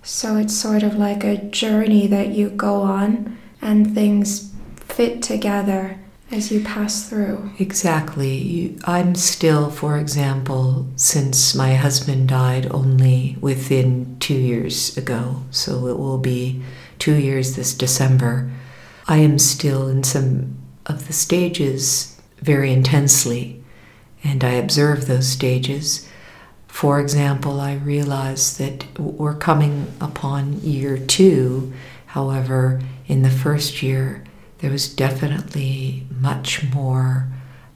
So 0.02 0.37
it's 0.37 0.56
sort 0.56 0.82
of 0.82 0.96
like 0.96 1.25
a 1.25 1.37
journey 1.37 2.06
that 2.06 2.28
you 2.28 2.50
go 2.50 2.82
on 2.82 3.38
and 3.61 3.94
things 3.94 4.52
fit 4.76 5.23
together 5.23 5.99
as 6.30 6.50
you 6.50 6.61
pass 6.62 7.08
through. 7.08 7.50
Exactly. 7.58 8.76
I'm 8.85 9.14
still, 9.14 9.70
for 9.70 9.96
example, 9.96 10.87
since 10.96 11.54
my 11.54 11.75
husband 11.75 12.28
died 12.28 12.66
only 12.70 13.37
within 13.40 14.16
two 14.18 14.35
years 14.35 14.96
ago, 14.96 15.42
so 15.50 15.87
it 15.87 15.99
will 15.99 16.18
be 16.18 16.62
two 16.99 17.14
years 17.14 17.54
this 17.54 17.75
December, 17.75 18.50
I 19.06 19.18
am 19.18 19.38
still 19.38 19.88
in 19.88 20.02
some 20.02 20.56
of 20.87 21.06
the 21.06 21.12
stages 21.12 22.20
very 22.38 22.73
intensely, 22.73 23.56
and 24.26 24.42
I 24.42 24.52
observe 24.52 25.06
those 25.06 25.28
stages. 25.28 26.09
For 26.66 27.00
example, 27.00 27.61
I 27.61 27.75
realize 27.75 28.59
that 28.59 28.99
we're 28.99 29.37
coming 29.37 29.92
upon 30.00 30.61
year 30.62 30.99
two. 30.99 31.73
However, 32.06 32.80
in 33.06 33.23
the 33.23 33.30
first 33.30 33.83
year, 33.83 34.25
there 34.59 34.71
was 34.71 34.92
definitely 34.92 36.06
much 36.11 36.64
more 36.75 37.28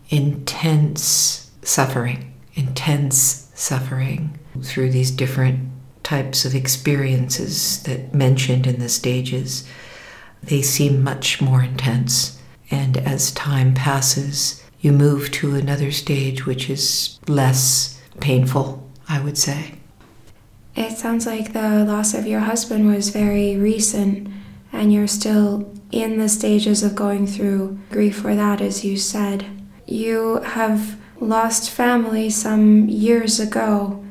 intense 0.08 1.50
suffering, 1.62 2.34
intense 2.54 3.50
suffering 3.54 4.38
through 4.60 4.90
these 4.90 5.12
different 5.12 5.70
types 6.02 6.44
of 6.44 6.54
experiences 6.54 7.82
that 7.84 8.12
mentioned 8.12 8.66
in 8.66 8.80
the 8.80 8.88
stages. 8.88 9.68
They 10.42 10.62
seem 10.62 11.04
much 11.04 11.40
more 11.40 11.62
intense. 11.62 12.40
And 12.72 12.96
as 12.96 13.30
time 13.32 13.74
passes, 13.74 14.59
you 14.80 14.92
move 14.92 15.30
to 15.30 15.54
another 15.54 15.90
stage 15.90 16.46
which 16.46 16.70
is 16.70 17.18
less 17.28 18.00
painful, 18.20 18.88
I 19.08 19.20
would 19.20 19.36
say. 19.36 19.74
It 20.74 20.96
sounds 20.96 21.26
like 21.26 21.52
the 21.52 21.84
loss 21.84 22.14
of 22.14 22.26
your 22.26 22.40
husband 22.40 22.86
was 22.86 23.10
very 23.10 23.56
recent, 23.56 24.28
and 24.72 24.92
you're 24.92 25.06
still 25.06 25.70
in 25.90 26.18
the 26.18 26.28
stages 26.28 26.82
of 26.82 26.94
going 26.94 27.26
through 27.26 27.78
grief 27.90 28.18
for 28.18 28.34
that, 28.34 28.60
as 28.60 28.84
you 28.84 28.96
said. 28.96 29.44
You 29.86 30.36
have 30.40 30.98
lost 31.18 31.70
family 31.70 32.30
some 32.30 32.88
years 32.88 33.40
ago. 33.40 34.02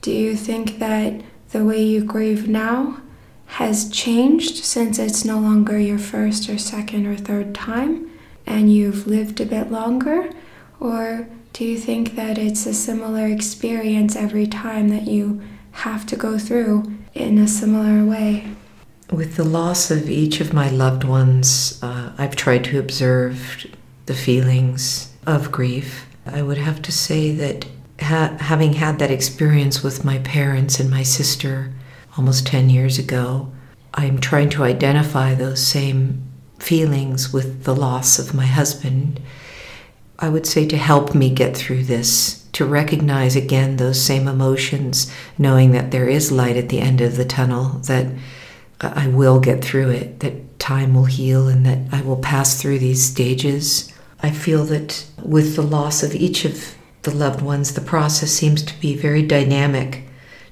Do 0.00 0.10
you 0.10 0.34
think 0.34 0.78
that 0.78 1.22
the 1.50 1.64
way 1.64 1.82
you 1.82 2.02
grieve 2.02 2.48
now 2.48 3.00
has 3.46 3.88
changed 3.90 4.64
since 4.64 4.98
it's 4.98 5.24
no 5.24 5.38
longer 5.38 5.78
your 5.78 5.98
first 5.98 6.48
or 6.48 6.58
second 6.58 7.06
or 7.06 7.16
third 7.16 7.54
time 7.54 8.10
and 8.46 8.72
you've 8.72 9.06
lived 9.06 9.40
a 9.40 9.46
bit 9.46 9.70
longer? 9.70 10.30
Or 10.80 11.28
do 11.52 11.64
you 11.64 11.78
think 11.78 12.16
that 12.16 12.38
it's 12.38 12.66
a 12.66 12.74
similar 12.74 13.26
experience 13.26 14.14
every 14.14 14.46
time 14.46 14.88
that 14.90 15.04
you 15.04 15.42
have 15.72 16.06
to 16.06 16.16
go 16.16 16.38
through 16.38 16.94
in 17.14 17.38
a 17.38 17.48
similar 17.48 18.04
way? 18.04 18.46
With 19.10 19.36
the 19.36 19.44
loss 19.44 19.90
of 19.90 20.10
each 20.10 20.40
of 20.40 20.52
my 20.52 20.68
loved 20.68 21.04
ones, 21.04 21.78
uh, 21.82 22.12
I've 22.18 22.36
tried 22.36 22.64
to 22.64 22.78
observe 22.78 23.66
the 24.06 24.14
feelings 24.14 25.12
of 25.26 25.52
grief. 25.52 26.06
I 26.26 26.42
would 26.42 26.58
have 26.58 26.82
to 26.82 26.92
say 26.92 27.32
that 27.32 27.66
ha- 28.00 28.36
having 28.40 28.74
had 28.74 28.98
that 28.98 29.10
experience 29.10 29.82
with 29.82 30.04
my 30.04 30.18
parents 30.18 30.80
and 30.80 30.90
my 30.90 31.02
sister, 31.02 31.72
almost 32.16 32.46
10 32.46 32.70
years 32.70 32.98
ago, 32.98 33.52
I'm 33.94 34.18
trying 34.18 34.50
to 34.50 34.64
identify 34.64 35.34
those 35.34 35.66
same 35.66 36.25
feelings 36.58 37.32
with 37.32 37.64
the 37.64 37.74
loss 37.74 38.18
of 38.18 38.34
my 38.34 38.46
husband. 38.46 39.20
I 40.18 40.28
would 40.28 40.46
say, 40.46 40.66
to 40.66 40.76
help 40.76 41.14
me 41.14 41.28
get 41.28 41.56
through 41.56 41.84
this, 41.84 42.46
to 42.52 42.64
recognize 42.64 43.36
again 43.36 43.76
those 43.76 44.00
same 44.02 44.26
emotions, 44.26 45.12
knowing 45.36 45.72
that 45.72 45.90
there 45.90 46.08
is 46.08 46.32
light 46.32 46.56
at 46.56 46.70
the 46.70 46.80
end 46.80 47.02
of 47.02 47.16
the 47.16 47.24
tunnel, 47.26 47.80
that 47.84 48.06
I 48.80 49.08
will 49.08 49.40
get 49.40 49.62
through 49.62 49.90
it, 49.90 50.20
that 50.20 50.58
time 50.58 50.94
will 50.94 51.04
heal, 51.04 51.48
and 51.48 51.66
that 51.66 51.78
I 51.92 52.00
will 52.00 52.16
pass 52.16 52.60
through 52.60 52.78
these 52.78 53.04
stages. 53.04 53.92
I 54.22 54.30
feel 54.30 54.64
that 54.64 55.06
with 55.22 55.54
the 55.54 55.62
loss 55.62 56.02
of 56.02 56.14
each 56.14 56.46
of 56.46 56.74
the 57.02 57.14
loved 57.14 57.42
ones, 57.42 57.74
the 57.74 57.82
process 57.82 58.30
seems 58.30 58.62
to 58.62 58.80
be 58.80 58.96
very 58.96 59.22
dynamic, 59.22 60.05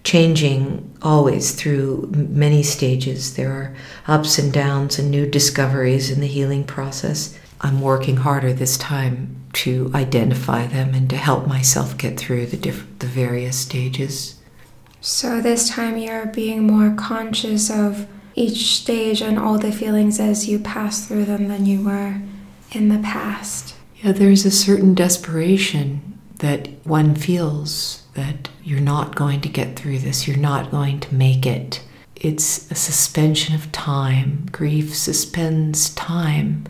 changing 0.05 0.97
always 1.03 1.53
through 1.53 2.11
many 2.13 2.63
stages. 2.63 3.35
There 3.35 3.51
are 3.51 3.75
ups 4.07 4.39
and 4.39 4.53
downs 4.53 4.99
and 4.99 5.11
new 5.11 5.27
discoveries 5.27 6.11
in 6.11 6.21
the 6.21 6.27
healing 6.27 6.65
process. 6.65 7.37
I'm 7.63 7.81
working 7.81 8.19
harder 8.19 8.53
this 8.53 8.77
time 8.77 9.37
to 9.55 9.91
identify 9.95 10.67
them 10.67 10.93
and 10.95 11.09
to 11.11 11.17
help 11.17 11.47
myself 11.47 11.97
get 11.97 12.19
through 12.19 12.47
the 12.47 12.57
diff- 12.57 12.87
the 12.99 13.07
various 13.07 13.59
stages. 13.59 14.37
So 15.01 15.41
this 15.41 15.71
time 15.71 15.97
you're 15.97 16.27
being 16.27 16.67
more 16.67 16.95
conscious 16.95 17.71
of 17.71 18.07
each 18.35 18.77
stage 18.77 19.23
and 19.23 19.39
all 19.39 19.59
the 19.59 19.73
feelings 19.73 20.21
as 20.21 20.49
you 20.49 20.59
pass 20.59 21.07
through 21.07 21.25
them 21.25 21.49
than 21.49 21.67
you 21.67 21.85
were 21.85 22.21
in 22.73 22.89
the 22.89 22.99
past. 22.99 23.75
Yeah, 24.03 24.13
there's 24.13 24.45
a 24.45 24.51
certain 24.51 24.95
desperation 24.95 26.19
that 26.39 26.69
one 26.85 27.15
feels 27.15 28.04
that 28.15 28.49
you're 28.63 28.81
not 28.81 29.15
going 29.15 29.41
to 29.43 29.49
get 29.49 29.77
through 29.77 29.99
this, 29.99 30.27
you're 30.27 30.37
not 30.37 30.71
going 30.71 31.01
to 31.01 31.15
make 31.15 31.47
it. 31.47 31.83
It's 32.17 32.71
a 32.71 32.75
suspension 32.75 33.55
of 33.55 33.71
time. 33.73 34.49
Grief 34.51 34.95
suspends 34.95 35.91
time, 35.91 36.65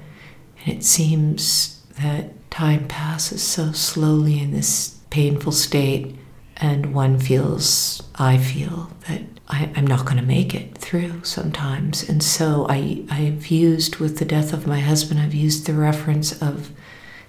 and 0.60 0.76
it 0.76 0.84
seems 0.84 1.82
that 2.00 2.50
time 2.50 2.88
passes 2.88 3.42
so 3.42 3.72
slowly 3.72 4.40
in 4.40 4.50
this 4.52 4.98
painful 5.10 5.52
state, 5.52 6.16
and 6.56 6.94
one 6.94 7.18
feels, 7.18 8.02
I 8.16 8.38
feel, 8.38 8.90
that 9.08 9.22
I, 9.48 9.70
am 9.76 9.86
not 9.86 10.06
going 10.06 10.16
to 10.16 10.22
make 10.22 10.54
it 10.54 10.78
through 10.78 11.24
sometimes. 11.24 12.08
And 12.08 12.22
so 12.22 12.66
I, 12.68 13.04
I've 13.10 13.48
used, 13.48 13.96
with 13.96 14.18
the 14.18 14.24
death 14.24 14.52
of 14.52 14.66
my 14.66 14.80
husband, 14.80 15.20
I've 15.20 15.34
used 15.34 15.66
the 15.66 15.74
reference 15.74 16.40
of 16.40 16.70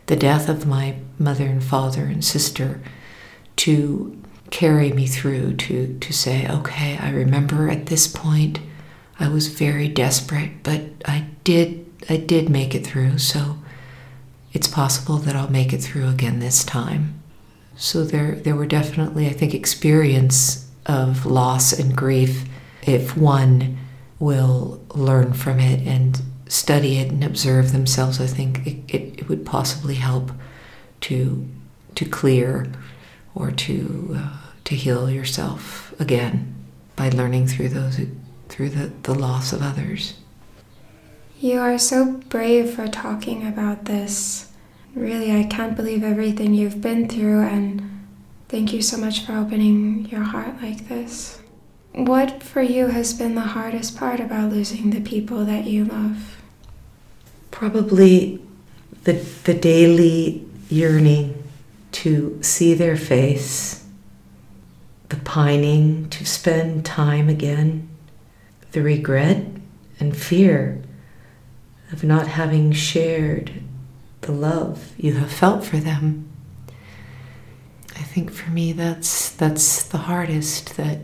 the 0.05 0.15
death 0.15 0.47
of 0.47 0.65
my 0.65 0.95
mother 1.19 1.45
and 1.45 1.63
father 1.63 2.05
and 2.05 2.23
sister 2.23 2.81
to 3.57 4.21
carry 4.51 4.91
me 4.91 5.07
through, 5.07 5.55
to, 5.55 5.97
to 5.99 6.13
say, 6.13 6.47
okay, 6.47 6.97
I 6.97 7.09
remember 7.09 7.69
at 7.69 7.87
this 7.87 8.07
point 8.07 8.59
I 9.19 9.27
was 9.27 9.47
very 9.47 9.87
desperate, 9.87 10.63
but 10.63 10.81
I 11.05 11.27
did 11.43 11.81
I 12.07 12.17
did 12.17 12.49
make 12.49 12.75
it 12.75 12.85
through, 12.85 13.17
so 13.17 13.57
it's 14.53 14.67
possible 14.67 15.17
that 15.17 15.35
I'll 15.35 15.49
make 15.49 15.73
it 15.73 15.81
through 15.81 16.07
again 16.07 16.39
this 16.39 16.63
time. 16.63 17.19
So 17.75 18.03
there 18.03 18.35
there 18.35 18.55
were 18.55 18.67
definitely, 18.67 19.27
I 19.27 19.33
think, 19.33 19.53
experience 19.53 20.69
of 20.85 21.25
loss 21.25 21.73
and 21.73 21.95
grief 21.95 22.45
if 22.83 23.17
one 23.17 23.77
will 24.19 24.81
learn 24.93 25.33
from 25.33 25.59
it 25.59 25.85
and 25.87 26.21
study 26.47 26.97
it 26.97 27.09
and 27.11 27.23
observe 27.23 27.71
themselves, 27.71 28.21
I 28.21 28.27
think 28.27 28.65
it, 28.67 28.77
it, 28.87 29.19
it 29.19 29.29
would 29.29 29.45
possibly 29.45 29.95
help 29.95 30.31
to 31.01 31.47
to 31.95 32.05
clear 32.05 32.67
or 33.35 33.51
to 33.51 34.15
uh, 34.17 34.37
to 34.63 34.75
heal 34.75 35.09
yourself 35.09 35.93
again 35.99 36.55
by 36.95 37.09
learning 37.09 37.47
through 37.47 37.69
those 37.69 37.99
through 38.49 38.69
the, 38.69 38.91
the 39.03 39.13
loss 39.13 39.51
of 39.53 39.61
others. 39.61 40.15
You 41.39 41.59
are 41.59 41.77
so 41.77 42.13
brave 42.29 42.71
for 42.71 42.87
talking 42.87 43.45
about 43.45 43.85
this. 43.85 44.51
Really, 44.95 45.37
I 45.37 45.43
can't 45.43 45.75
believe 45.75 46.03
everything 46.03 46.53
you've 46.53 46.79
been 46.79 47.09
through, 47.09 47.41
and 47.41 48.07
thank 48.47 48.71
you 48.71 48.81
so 48.81 48.97
much 48.97 49.25
for 49.25 49.33
opening 49.33 50.05
your 50.05 50.23
heart 50.23 50.61
like 50.61 50.87
this. 50.87 51.41
What 51.91 52.41
for 52.41 52.61
you 52.61 52.87
has 52.87 53.13
been 53.13 53.35
the 53.35 53.41
hardest 53.41 53.97
part 53.97 54.19
about 54.19 54.51
losing 54.51 54.89
the 54.89 55.01
people 55.01 55.43
that 55.45 55.65
you 55.65 55.85
love? 55.85 56.41
Probably 57.51 58.41
the, 59.03 59.13
the 59.43 59.53
daily 59.53 60.45
yearning 60.69 61.34
to 61.95 62.37
see 62.41 62.73
their 62.73 62.97
face, 62.97 63.85
the 65.09 65.15
pining 65.17 66.09
to 66.09 66.25
spend 66.25 66.85
time 66.85 67.29
again, 67.29 67.89
the 68.71 68.81
regret 68.81 69.45
and 69.99 70.15
fear 70.15 70.81
of 71.91 72.03
not 72.03 72.27
having 72.27 72.71
shared 72.71 73.51
the 74.21 74.31
love 74.31 74.93
you 74.97 75.13
have 75.13 75.31
felt 75.31 75.63
for 75.63 75.77
them. 75.77 76.27
I 77.95 78.03
think 78.03 78.31
for 78.31 78.49
me 78.49 78.73
that's 78.73 79.29
that's 79.29 79.83
the 79.83 79.99
hardest 79.99 80.75
that 80.75 80.99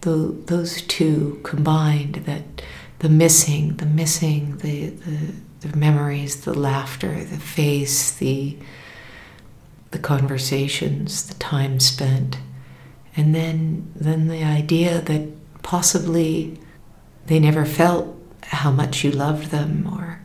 the, 0.00 0.36
those 0.46 0.82
two 0.82 1.40
combined 1.44 2.16
that 2.26 2.62
the 2.98 3.08
missing 3.08 3.76
the 3.76 3.86
missing 3.86 4.56
the, 4.58 4.86
the 4.90 5.32
the 5.62 5.76
memories, 5.76 6.42
the 6.42 6.54
laughter, 6.54 7.24
the 7.24 7.38
face, 7.38 8.12
the 8.12 8.56
the 9.92 9.98
conversations, 9.98 11.26
the 11.26 11.34
time 11.34 11.78
spent, 11.80 12.38
and 13.16 13.34
then 13.34 13.90
then 13.94 14.28
the 14.28 14.42
idea 14.42 15.00
that 15.02 15.28
possibly 15.62 16.58
they 17.26 17.38
never 17.38 17.64
felt 17.64 18.18
how 18.42 18.70
much 18.70 19.04
you 19.04 19.10
loved 19.10 19.50
them 19.50 19.88
or 19.92 20.20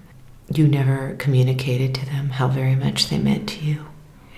you 0.51 0.67
never 0.67 1.15
communicated 1.19 1.93
to 1.93 2.05
them 2.05 2.29
how 2.29 2.47
very 2.47 2.75
much 2.75 3.09
they 3.09 3.17
meant 3.17 3.47
to 3.49 3.59
you. 3.59 3.85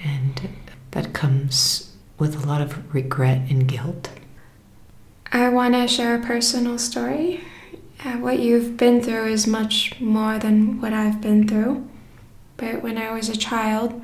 And 0.03 0.49
that 0.91 1.13
comes 1.13 1.95
with 2.17 2.43
a 2.43 2.47
lot 2.47 2.61
of 2.61 2.93
regret 2.93 3.41
and 3.49 3.67
guilt. 3.67 4.09
I 5.31 5.49
want 5.49 5.75
to 5.75 5.87
share 5.87 6.15
a 6.15 6.25
personal 6.25 6.77
story. 6.79 7.41
Uh, 8.03 8.13
what 8.13 8.39
you've 8.39 8.77
been 8.77 9.01
through 9.01 9.27
is 9.27 9.45
much 9.45 9.99
more 9.99 10.39
than 10.39 10.81
what 10.81 10.93
I've 10.93 11.21
been 11.21 11.47
through. 11.47 11.87
But 12.57 12.81
when 12.81 12.97
I 12.97 13.11
was 13.11 13.29
a 13.29 13.37
child, 13.37 14.01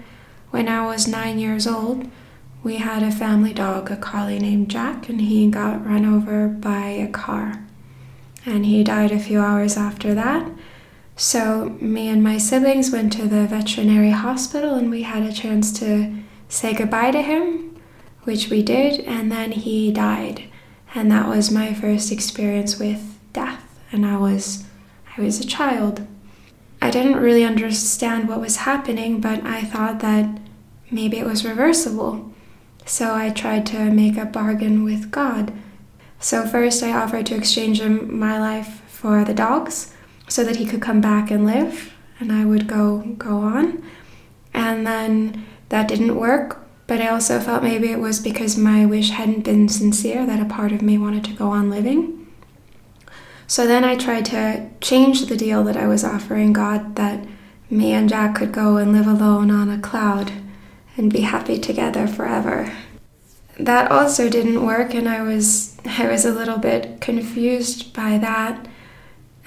when 0.56 0.70
I 0.70 0.86
was 0.86 1.06
nine 1.06 1.38
years 1.38 1.68
old, 1.68 2.10
we 2.64 2.78
had 2.78 3.04
a 3.04 3.12
family 3.12 3.54
dog, 3.54 3.92
a 3.92 3.98
collie 3.98 4.40
named 4.40 4.72
Jack, 4.72 5.10
and 5.10 5.20
he 5.20 5.52
got 5.52 5.86
run 5.86 6.06
over 6.06 6.48
by 6.48 6.86
a 6.86 7.10
car. 7.10 7.62
And 8.46 8.66
he 8.66 8.82
died 8.82 9.12
a 9.12 9.20
few 9.20 9.42
hours 9.42 9.76
after 9.76 10.14
that. 10.14 10.50
So, 11.18 11.76
me 11.82 12.08
and 12.08 12.24
my 12.24 12.38
siblings 12.38 12.90
went 12.90 13.12
to 13.14 13.28
the 13.28 13.48
veterinary 13.48 14.12
hospital 14.12 14.76
and 14.76 14.90
we 14.90 15.02
had 15.02 15.24
a 15.24 15.34
chance 15.34 15.78
to 15.80 16.16
say 16.48 16.74
goodbye 16.74 17.12
to 17.12 17.22
him, 17.22 17.76
which 18.24 18.50
we 18.50 18.64
did, 18.64 19.02
and 19.02 19.30
then 19.30 19.52
he 19.52 19.92
died. 19.92 20.44
And 20.94 21.12
that 21.12 21.28
was 21.28 21.52
my 21.52 21.74
first 21.74 22.14
experience 22.14 22.80
with 22.80 23.20
death 23.34 23.78
and 23.92 24.06
I 24.06 24.16
was 24.16 24.64
I 25.18 25.22
was 25.22 25.42
a 25.42 25.46
child. 25.46 26.08
I 26.82 26.92
didn't 26.92 27.18
really 27.18 27.44
understand 27.44 28.30
what 28.30 28.40
was 28.40 28.58
happening, 28.58 29.20
but 29.20 29.44
I 29.44 29.62
thought 29.62 30.00
that 30.00 30.40
maybe 30.92 31.18
it 31.18 31.26
was 31.26 31.46
reversible. 31.46 32.34
So 32.86 33.16
I 33.16 33.32
tried 33.32 33.66
to 33.68 33.92
make 33.92 34.18
a 34.18 34.26
bargain 34.26 34.84
with 34.84 35.12
God. 35.12 35.54
So 36.20 36.46
first 36.46 36.84
I 36.84 36.92
offered 36.92 37.26
to 37.28 37.36
exchange 37.36 37.82
him 37.82 38.18
my 38.18 38.40
life 38.40 38.82
for 38.88 39.24
the 39.24 39.34
dog's 39.34 39.94
so 40.28 40.44
that 40.44 40.56
he 40.56 40.66
could 40.66 40.82
come 40.82 41.02
back 41.02 41.30
and 41.32 41.46
live 41.46 41.94
and 42.20 42.32
I 42.32 42.46
would 42.46 42.68
go 42.68 43.00
go 43.18 43.40
on. 43.40 43.84
And 44.54 44.88
then 44.88 45.46
that 45.70 45.88
didn't 45.88 46.16
work, 46.16 46.66
but 46.88 47.02
I 47.02 47.10
also 47.10 47.40
felt 47.40 47.64
maybe 47.64 47.92
it 47.92 48.00
was 48.00 48.20
because 48.20 48.58
my 48.58 48.86
wish 48.86 49.10
hadn't 49.10 49.44
been 49.44 49.68
sincere 49.68 50.26
that 50.26 50.42
a 50.42 50.46
part 50.46 50.72
of 50.72 50.82
me 50.82 50.98
wanted 50.98 51.24
to 51.26 51.34
go 51.34 51.50
on 51.50 51.70
living. 51.70 52.28
So 53.48 53.68
then 53.68 53.84
I 53.84 53.96
tried 53.96 54.26
to 54.26 54.70
change 54.82 55.26
the 55.26 55.38
deal 55.38 55.64
that 55.66 55.78
I 55.78 55.88
was 55.88 56.04
offering 56.04 56.54
God 56.54 56.96
that 56.96 57.28
me 57.70 57.92
and 57.92 58.10
Jack 58.10 58.36
could 58.36 58.52
go 58.52 58.78
and 58.78 58.92
live 58.92 59.08
alone 59.08 59.52
on 59.52 59.70
a 59.70 59.80
cloud 59.80 60.32
and 60.98 61.12
be 61.12 61.22
happy 61.22 61.60
together 61.60 62.08
forever. 62.08 62.72
That 63.60 63.92
also 63.92 64.30
didn't 64.30 64.66
work 64.66 64.94
and 64.94 65.08
I 65.08 65.22
was 65.22 65.78
I 65.86 66.08
was 66.08 66.26
a 66.26 66.34
little 66.34 66.58
bit 66.58 67.00
confused 67.02 67.94
by 67.94 68.18
that. 68.18 68.68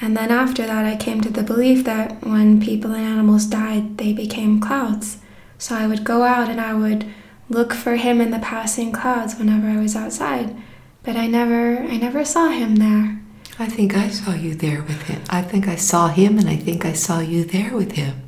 And 0.01 0.17
then 0.17 0.31
after 0.31 0.67
that 0.67 0.85
I 0.85 0.97
came 0.97 1.21
to 1.23 1.31
the 1.31 1.43
belief 1.43 1.85
that 1.85 2.25
when 2.25 2.61
people 2.61 2.93
and 2.93 3.05
animals 3.05 3.47
died, 3.47 3.99
they 3.99 4.13
became 4.13 4.61
clouds. 4.61 5.19
So 5.59 5.75
I 5.75 5.87
would 5.87 6.05
go 6.05 6.23
out 6.23 6.49
and 6.49 6.61
I 6.61 6.75
would 6.75 7.13
look 7.49 7.73
for 7.73 7.97
him 7.97 8.21
in 8.21 8.31
the 8.31 8.39
passing 8.39 8.93
clouds 8.93 9.37
whenever 9.37 9.67
I 9.67 9.79
was 9.79 9.97
outside, 9.97 10.57
but 11.03 11.17
I 11.17 11.27
never 11.27 11.79
I 11.79 11.97
never 11.97 12.25
saw 12.25 12.49
him 12.51 12.77
there. 12.77 13.19
I 13.59 13.67
think 13.67 13.97
I 13.97 14.09
saw 14.09 14.35
you 14.35 14.55
there 14.55 14.83
with 14.83 15.03
him. 15.03 15.21
I 15.29 15.43
think 15.43 15.67
I 15.67 15.75
saw 15.75 16.07
him, 16.07 16.39
and 16.39 16.49
I 16.49 16.55
think 16.55 16.85
I 16.85 16.93
saw 16.93 17.19
you 17.19 17.43
there 17.45 17.75
with 17.75 17.93
him. 17.93 18.23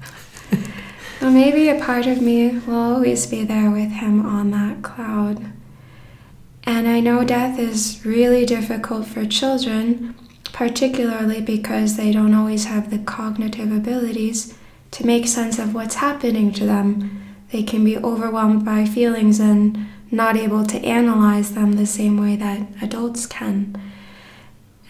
Well, 1.21 1.31
maybe 1.31 1.69
a 1.69 1.79
part 1.79 2.07
of 2.07 2.23
me 2.23 2.59
will 2.59 2.95
always 2.95 3.27
be 3.27 3.45
there 3.45 3.71
with 3.71 3.91
him 3.91 4.25
on 4.25 4.51
that 4.53 4.83
cloud. 4.83 5.53
And 6.65 6.89
I 6.89 7.01
know 7.01 7.25
death 7.25 7.59
is 7.59 8.05
really 8.05 8.47
difficult 8.47 9.07
for 9.07 9.27
children, 9.27 10.15
particularly 10.53 11.41
because 11.41 11.97
they 11.97 12.13
don't 12.13 12.35
always 12.35 12.65
have 12.67 12.91
the 12.91 12.99
cognitive 12.99 13.73
abilities 13.73 14.55
to 14.93 15.07
make 15.07 15.27
sense 15.27 15.59
of 15.59 15.75
what's 15.75 15.97
happening 15.97 16.53
to 16.53 16.67
them. 16.67 17.17
they 17.53 17.63
can 17.65 17.85
be 17.85 17.99
overwhelmed 17.99 18.65
by 18.65 18.85
feelings 18.85 19.41
and 19.41 19.89
not 20.11 20.37
able 20.37 20.65
to 20.65 20.79
analyze 20.85 21.53
them 21.55 21.73
the 21.73 21.87
same 21.87 22.17
way 22.21 22.37
that 22.37 22.67
adults 22.81 23.27
can. 23.27 23.77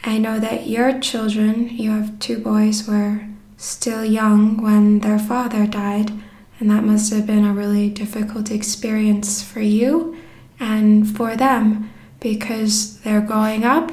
I 0.05 0.19
know 0.19 0.39
that 0.39 0.67
your 0.67 0.99
children, 1.01 1.71
you 1.71 1.91
have 1.91 2.19
two 2.19 2.39
boys, 2.39 2.87
were 2.87 3.27
still 3.61 4.05
young 4.05 4.57
when 4.63 5.01
their 5.01 5.19
father 5.19 5.67
died, 5.67 6.11
and 6.59 6.71
that 6.71 6.83
must 6.83 7.13
have 7.13 7.27
been 7.27 7.45
a 7.45 7.53
really 7.53 7.91
difficult 7.91 8.51
experience 8.51 9.43
for 9.43 9.61
you 9.61 10.17
and 10.59 11.09
for 11.17 11.37
them 11.37 11.91
because 12.21 13.01
they're 13.01 13.21
growing 13.21 13.65
up 13.65 13.93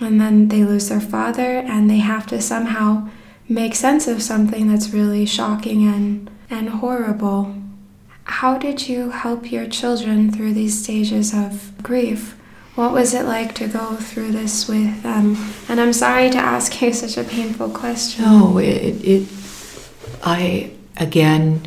and 0.00 0.20
then 0.20 0.48
they 0.48 0.62
lose 0.62 0.88
their 0.88 1.00
father 1.00 1.58
and 1.58 1.90
they 1.90 1.98
have 1.98 2.26
to 2.26 2.40
somehow 2.40 3.08
make 3.48 3.74
sense 3.74 4.06
of 4.06 4.22
something 4.22 4.68
that's 4.68 4.90
really 4.90 5.24
shocking 5.26 5.86
and, 5.86 6.30
and 6.50 6.68
horrible. 6.68 7.54
How 8.24 8.58
did 8.58 8.88
you 8.88 9.10
help 9.10 9.50
your 9.50 9.66
children 9.66 10.30
through 10.30 10.52
these 10.52 10.82
stages 10.82 11.32
of 11.34 11.72
grief? 11.82 12.37
What 12.78 12.92
was 12.92 13.12
it 13.12 13.24
like 13.24 13.56
to 13.56 13.66
go 13.66 13.96
through 13.96 14.30
this 14.30 14.68
with 14.68 15.02
them? 15.02 15.36
And 15.68 15.80
I'm 15.80 15.92
sorry 15.92 16.30
to 16.30 16.38
ask 16.38 16.80
you 16.80 16.92
such 16.92 17.16
a 17.16 17.28
painful 17.28 17.70
question. 17.70 18.24
No, 18.24 18.58
it, 18.58 19.04
it 19.04 19.28
I, 20.22 20.70
again, 20.96 21.66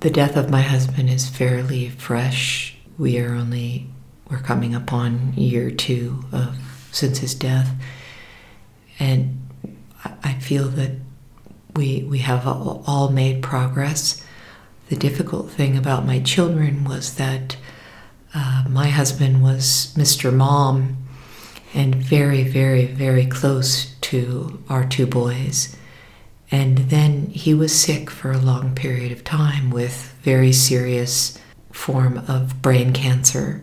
the 0.00 0.10
death 0.10 0.36
of 0.36 0.50
my 0.50 0.60
husband 0.60 1.08
is 1.08 1.26
fairly 1.26 1.88
fresh. 1.88 2.76
We 2.98 3.18
are 3.18 3.34
only, 3.34 3.86
we're 4.30 4.40
coming 4.40 4.74
upon 4.74 5.32
year 5.38 5.70
two 5.70 6.22
of 6.32 6.58
since 6.90 7.20
his 7.20 7.34
death. 7.34 7.70
And 8.98 9.48
I 10.22 10.34
feel 10.34 10.68
that 10.68 10.90
we, 11.74 12.02
we 12.02 12.18
have 12.18 12.46
all 12.46 13.08
made 13.08 13.42
progress. 13.42 14.22
The 14.90 14.96
difficult 14.96 15.50
thing 15.50 15.78
about 15.78 16.04
my 16.04 16.20
children 16.20 16.84
was 16.84 17.14
that 17.14 17.56
uh, 18.34 18.64
my 18.68 18.88
husband 18.88 19.42
was 19.42 19.94
Mr. 19.96 20.32
Mom 20.32 20.96
and 21.74 21.94
very, 21.94 22.42
very, 22.42 22.86
very 22.86 23.26
close 23.26 23.94
to 24.00 24.62
our 24.68 24.84
two 24.84 25.06
boys. 25.06 25.76
And 26.50 26.78
then 26.78 27.26
he 27.28 27.54
was 27.54 27.78
sick 27.78 28.10
for 28.10 28.30
a 28.30 28.38
long 28.38 28.74
period 28.74 29.10
of 29.12 29.24
time 29.24 29.70
with 29.70 30.14
very 30.22 30.52
serious 30.52 31.38
form 31.70 32.18
of 32.28 32.60
brain 32.60 32.92
cancer. 32.92 33.62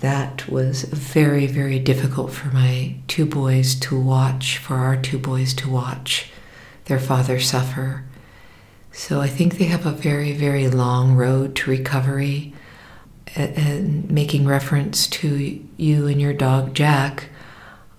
That 0.00 0.48
was 0.48 0.82
very, 0.84 1.46
very 1.46 1.78
difficult 1.78 2.32
for 2.32 2.48
my 2.48 2.96
two 3.08 3.26
boys 3.26 3.74
to 3.80 3.98
watch, 3.98 4.58
for 4.58 4.76
our 4.76 4.96
two 4.96 5.18
boys 5.18 5.52
to 5.54 5.70
watch 5.70 6.30
their 6.84 7.00
father 7.00 7.40
suffer. 7.40 8.04
So 8.92 9.20
I 9.20 9.28
think 9.28 9.58
they 9.58 9.64
have 9.64 9.84
a 9.84 9.90
very, 9.90 10.32
very 10.32 10.68
long 10.68 11.16
road 11.16 11.56
to 11.56 11.70
recovery 11.70 12.54
and 13.36 14.10
making 14.10 14.46
reference 14.46 15.06
to 15.06 15.62
you 15.76 16.06
and 16.06 16.20
your 16.20 16.32
dog 16.32 16.74
Jack, 16.74 17.28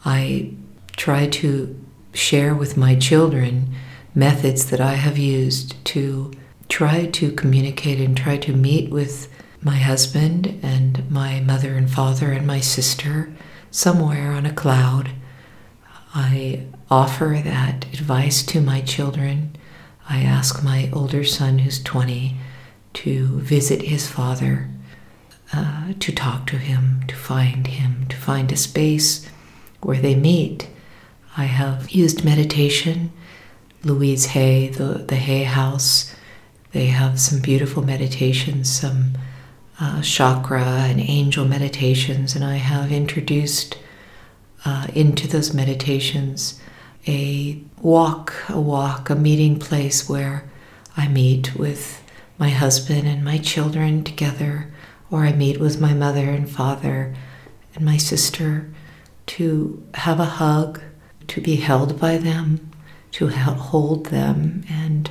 I 0.04 0.54
try 0.96 1.28
to 1.28 1.80
share 2.14 2.56
with 2.56 2.78
my 2.78 2.96
children 2.96 3.74
methods 4.16 4.70
that 4.72 4.82
I 4.82 4.94
have 4.94 5.18
used 5.18 5.84
to 5.86 6.32
try 6.70 7.06
to 7.06 7.32
communicate 7.32 8.00
and 8.00 8.18
try 8.18 8.38
to 8.38 8.54
meet 8.54 8.90
with 8.90 9.32
my 9.62 9.76
husband 9.76 10.60
and 10.64 11.10
my 11.10 11.40
mother 11.40 11.76
and 11.76 11.90
father 11.90 12.32
and 12.32 12.48
my 12.48 12.60
sister 12.60 13.32
somewhere 13.70 14.32
on 14.32 14.46
a 14.46 14.54
cloud. 14.54 15.12
I 16.16 16.66
offer 16.90 17.42
that 17.44 17.86
advice 17.94 18.44
to 18.48 18.62
my 18.62 18.82
children. 18.82 19.56
I 20.10 20.22
ask 20.22 20.64
my 20.64 20.90
older 20.92 21.24
son, 21.24 21.60
who's 21.60 21.84
20, 21.84 22.38
to 22.94 23.40
visit 23.40 23.84
his 23.84 24.08
father 24.08 24.70
uh, 25.54 25.94
to 26.00 26.12
talk 26.12 26.46
to 26.48 26.58
him, 26.58 27.04
to 27.08 27.16
find 27.16 27.68
him, 27.68 28.06
to 28.10 28.18
find 28.18 28.52
a 28.52 28.58
space 28.58 29.28
where 29.82 30.02
they 30.02 30.16
meet. 30.16 30.70
I 31.38 31.46
have 31.46 31.90
used 31.92 32.26
meditation. 32.26 33.12
Louise 33.84 34.26
Hay, 34.28 34.70
the, 34.70 35.06
the 35.08 35.16
Hay 35.16 35.44
House, 35.44 36.14
they 36.72 36.88
have 36.88 37.20
some 37.20 37.40
beautiful 37.40 37.84
meditations, 37.84 38.70
some 38.70 39.18
uh, 39.80 40.02
chakra 40.02 40.64
and 40.64 41.00
angel 41.00 41.46
meditations, 41.46 42.36
and 42.36 42.44
I 42.44 42.56
have 42.56 42.92
introduced 42.92 43.78
uh, 44.66 44.88
into 44.94 45.28
those 45.28 45.54
meditations 45.54 46.60
a 47.08 47.62
walk, 47.82 48.34
a 48.50 48.60
walk, 48.60 49.10
a 49.10 49.16
meeting 49.16 49.60
place 49.60 50.10
where 50.10 50.44
I 50.98 51.08
meet 51.08 51.56
with 51.56 52.04
my 52.38 52.50
husband 52.50 53.08
and 53.08 53.24
my 53.24 53.38
children 53.38 54.04
together 54.04 54.74
or 55.10 55.26
I 55.26 55.32
meet 55.32 55.60
with 55.60 55.80
my 55.80 55.94
mother 55.94 56.30
and 56.30 56.50
father 56.50 57.16
and 57.76 57.86
my 57.86 57.98
sister 57.98 58.70
to 59.28 59.84
have 59.96 60.20
a 60.20 60.26
hug, 60.26 60.82
to 61.28 61.42
be 61.42 61.58
held 61.58 62.00
by 62.00 62.18
them, 62.18 62.72
to 63.12 63.28
hold 63.28 64.08
them. 64.08 64.64
And 64.70 65.10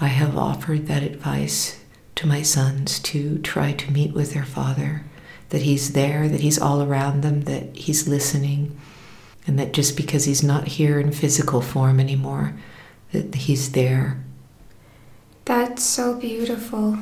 I 0.00 0.08
have 0.08 0.36
offered 0.36 0.86
that 0.86 1.02
advice 1.02 1.80
to 2.16 2.26
my 2.26 2.42
sons 2.42 2.98
to 3.00 3.38
try 3.38 3.72
to 3.72 3.92
meet 3.92 4.12
with 4.12 4.34
their 4.34 4.44
father, 4.44 5.04
that 5.50 5.62
he's 5.62 5.92
there, 5.92 6.28
that 6.28 6.40
he's 6.40 6.58
all 6.58 6.82
around 6.82 7.22
them, 7.22 7.42
that 7.42 7.76
he's 7.76 8.08
listening, 8.08 8.78
and 9.46 9.58
that 9.58 9.72
just 9.72 9.96
because 9.96 10.24
he's 10.24 10.42
not 10.42 10.66
here 10.66 10.98
in 10.98 11.12
physical 11.12 11.60
form 11.60 12.00
anymore, 12.00 12.54
that 13.12 13.34
he's 13.34 13.72
there. 13.72 14.22
That's 15.44 15.82
so 15.82 16.14
beautiful. 16.14 16.98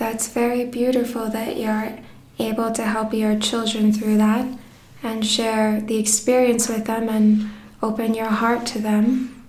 That's 0.00 0.28
very 0.28 0.64
beautiful 0.64 1.28
that 1.28 1.58
you're 1.58 1.98
able 2.38 2.72
to 2.72 2.84
help 2.84 3.12
your 3.12 3.38
children 3.38 3.92
through 3.92 4.16
that 4.16 4.46
and 5.02 5.26
share 5.26 5.78
the 5.78 5.98
experience 5.98 6.70
with 6.70 6.86
them 6.86 7.10
and 7.10 7.50
open 7.82 8.14
your 8.14 8.30
heart 8.30 8.64
to 8.68 8.78
them. 8.78 9.44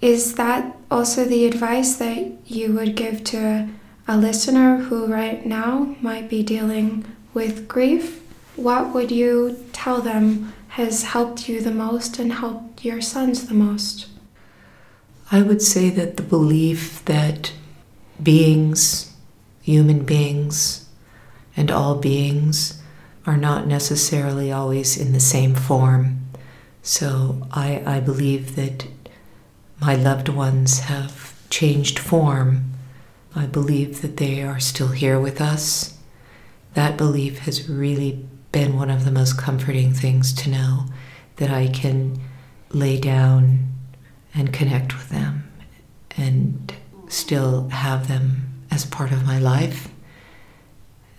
Is 0.00 0.36
that 0.36 0.76
also 0.92 1.24
the 1.24 1.44
advice 1.44 1.96
that 1.96 2.34
you 2.46 2.72
would 2.74 2.94
give 2.94 3.24
to 3.24 3.68
a 4.06 4.16
listener 4.16 4.76
who 4.76 5.06
right 5.06 5.44
now 5.44 5.96
might 6.00 6.30
be 6.30 6.44
dealing 6.44 7.04
with 7.34 7.66
grief? 7.66 8.22
What 8.54 8.94
would 8.94 9.10
you 9.10 9.64
tell 9.72 10.02
them 10.02 10.52
has 10.68 11.02
helped 11.02 11.48
you 11.48 11.60
the 11.60 11.74
most 11.74 12.20
and 12.20 12.32
helped 12.32 12.84
your 12.84 13.00
sons 13.00 13.48
the 13.48 13.54
most? 13.54 14.06
I 15.32 15.42
would 15.42 15.62
say 15.62 15.90
that 15.90 16.16
the 16.16 16.22
belief 16.22 17.04
that 17.06 17.50
beings, 18.24 19.14
human 19.62 20.04
beings, 20.04 20.88
and 21.56 21.70
all 21.70 21.94
beings 21.96 22.82
are 23.26 23.36
not 23.36 23.66
necessarily 23.66 24.50
always 24.50 24.96
in 24.96 25.12
the 25.12 25.20
same 25.20 25.54
form. 25.54 26.26
So 26.82 27.46
I, 27.52 27.82
I 27.86 28.00
believe 28.00 28.56
that 28.56 28.86
my 29.80 29.94
loved 29.94 30.28
ones 30.28 30.80
have 30.80 31.34
changed 31.50 31.98
form. 31.98 32.72
I 33.34 33.46
believe 33.46 34.02
that 34.02 34.16
they 34.16 34.42
are 34.42 34.60
still 34.60 34.88
here 34.88 35.18
with 35.18 35.40
us. 35.40 35.96
That 36.74 36.96
belief 36.96 37.40
has 37.40 37.68
really 37.68 38.26
been 38.52 38.76
one 38.76 38.90
of 38.90 39.04
the 39.04 39.10
most 39.10 39.38
comforting 39.38 39.92
things 39.92 40.32
to 40.34 40.50
know 40.50 40.86
that 41.36 41.50
I 41.50 41.68
can 41.68 42.20
lay 42.70 42.98
down 42.98 43.72
and 44.34 44.52
connect 44.52 44.94
with 44.94 45.08
them 45.08 45.50
and 46.16 46.74
still 47.14 47.68
have 47.68 48.08
them 48.08 48.64
as 48.70 48.84
part 48.84 49.12
of 49.12 49.24
my 49.24 49.38
life 49.38 49.88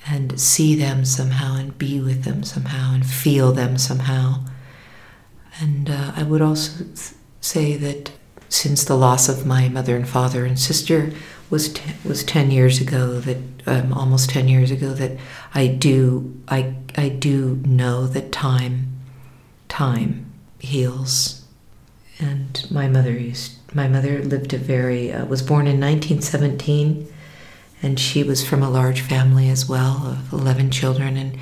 and 0.08 0.40
see 0.40 0.76
them 0.76 1.06
somehow 1.06 1.56
and 1.56 1.78
be 1.78 2.00
with 2.00 2.24
them 2.24 2.44
somehow 2.44 2.94
and 2.94 3.06
feel 3.06 3.52
them 3.52 3.78
somehow. 3.78 4.44
And 5.60 5.90
uh, 5.90 6.12
I 6.16 6.24
would 6.24 6.42
also 6.42 6.84
th- 6.84 7.14
say 7.40 7.78
that 7.78 8.12
since 8.50 8.84
the 8.84 8.96
loss 8.96 9.30
of 9.30 9.46
my 9.46 9.70
mother 9.70 9.96
and 9.96 10.08
father 10.08 10.46
and 10.46 10.60
sister 10.60 11.12
was 11.50 11.74
was 12.04 12.24
ten 12.24 12.52
years 12.52 12.82
ago, 12.82 13.20
that 13.22 13.38
um, 13.66 13.94
almost 13.94 14.30
ten 14.30 14.48
years 14.48 14.72
ago, 14.72 14.94
that 14.94 15.18
I 15.54 15.68
do 15.68 16.40
I 16.48 16.76
I 16.98 17.10
do 17.10 17.62
know 17.66 18.06
that 18.08 18.32
time 18.32 19.00
time 19.70 20.32
heals, 20.60 21.45
and 22.20 22.66
my 22.72 22.88
mother 22.88 23.12
used 23.12 23.56
my 23.76 23.90
mother 23.90 24.24
lived 24.24 24.54
a 24.54 24.58
very, 24.58 25.12
uh, 25.12 25.26
was 25.26 25.42
born 25.42 25.68
in 25.68 25.82
1917, 25.82 27.14
and 27.84 28.00
she 28.00 28.24
was 28.24 28.48
from 28.48 28.64
a 28.64 28.70
large 28.70 29.02
family 29.02 29.50
as 29.50 29.68
well 29.68 30.08
of 30.08 30.32
11 30.32 30.72
children 30.72 31.18
and 31.18 31.38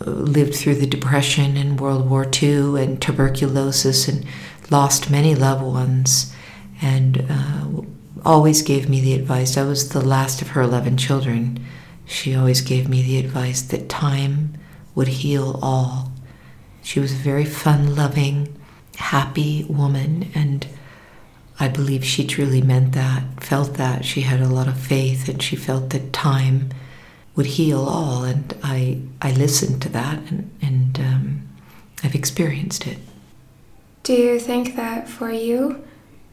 uh, 0.00 0.10
lived 0.10 0.56
through 0.56 0.74
the 0.74 0.88
Depression 0.88 1.56
and 1.56 1.78
World 1.78 2.10
War 2.10 2.26
II 2.42 2.82
and 2.82 3.00
tuberculosis 3.00 4.08
and 4.08 4.26
lost 4.70 5.08
many 5.08 5.36
loved 5.36 5.62
ones 5.62 6.34
and 6.82 7.24
uh, 7.30 7.82
always 8.24 8.60
gave 8.60 8.88
me 8.88 9.00
the 9.00 9.14
advice. 9.14 9.56
I 9.56 9.62
was 9.62 9.90
the 9.90 10.04
last 10.04 10.42
of 10.42 10.48
her 10.48 10.62
11 10.62 10.96
children. 10.96 11.64
She 12.06 12.34
always 12.34 12.60
gave 12.60 12.88
me 12.88 13.02
the 13.02 13.18
advice 13.18 13.62
that 13.62 13.88
time 13.88 14.58
would 14.96 15.08
heal 15.08 15.60
all. 15.62 16.10
She 16.82 16.98
was 16.98 17.12
a 17.12 17.16
very 17.16 17.44
fun 17.44 17.94
loving, 17.94 18.55
happy 18.96 19.64
woman 19.64 20.30
and 20.34 20.66
I 21.58 21.68
believe 21.68 22.04
she 22.04 22.26
truly 22.26 22.60
meant 22.60 22.92
that, 22.92 23.42
felt 23.42 23.74
that. 23.74 24.04
She 24.04 24.22
had 24.22 24.40
a 24.40 24.48
lot 24.48 24.68
of 24.68 24.78
faith 24.78 25.28
and 25.28 25.42
she 25.42 25.56
felt 25.56 25.90
that 25.90 26.12
time 26.12 26.70
would 27.34 27.46
heal 27.46 27.80
all. 27.80 28.24
And 28.24 28.54
I, 28.62 29.00
I 29.22 29.32
listened 29.32 29.80
to 29.82 29.88
that 29.90 30.18
and, 30.30 30.50
and 30.60 31.00
um, 31.00 31.48
I've 32.02 32.14
experienced 32.14 32.86
it. 32.86 32.98
Do 34.02 34.12
you 34.12 34.38
think 34.38 34.76
that 34.76 35.08
for 35.08 35.30
you, 35.30 35.82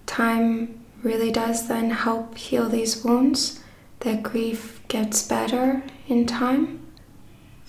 time 0.05 0.79
really 1.01 1.31
does 1.31 1.67
then 1.67 1.89
help 1.91 2.37
heal 2.37 2.67
these 2.69 3.03
wounds? 3.03 3.59
That 4.01 4.21
grief 4.21 4.85
gets 4.89 5.25
better 5.25 5.81
in 6.07 6.25
time? 6.25 6.85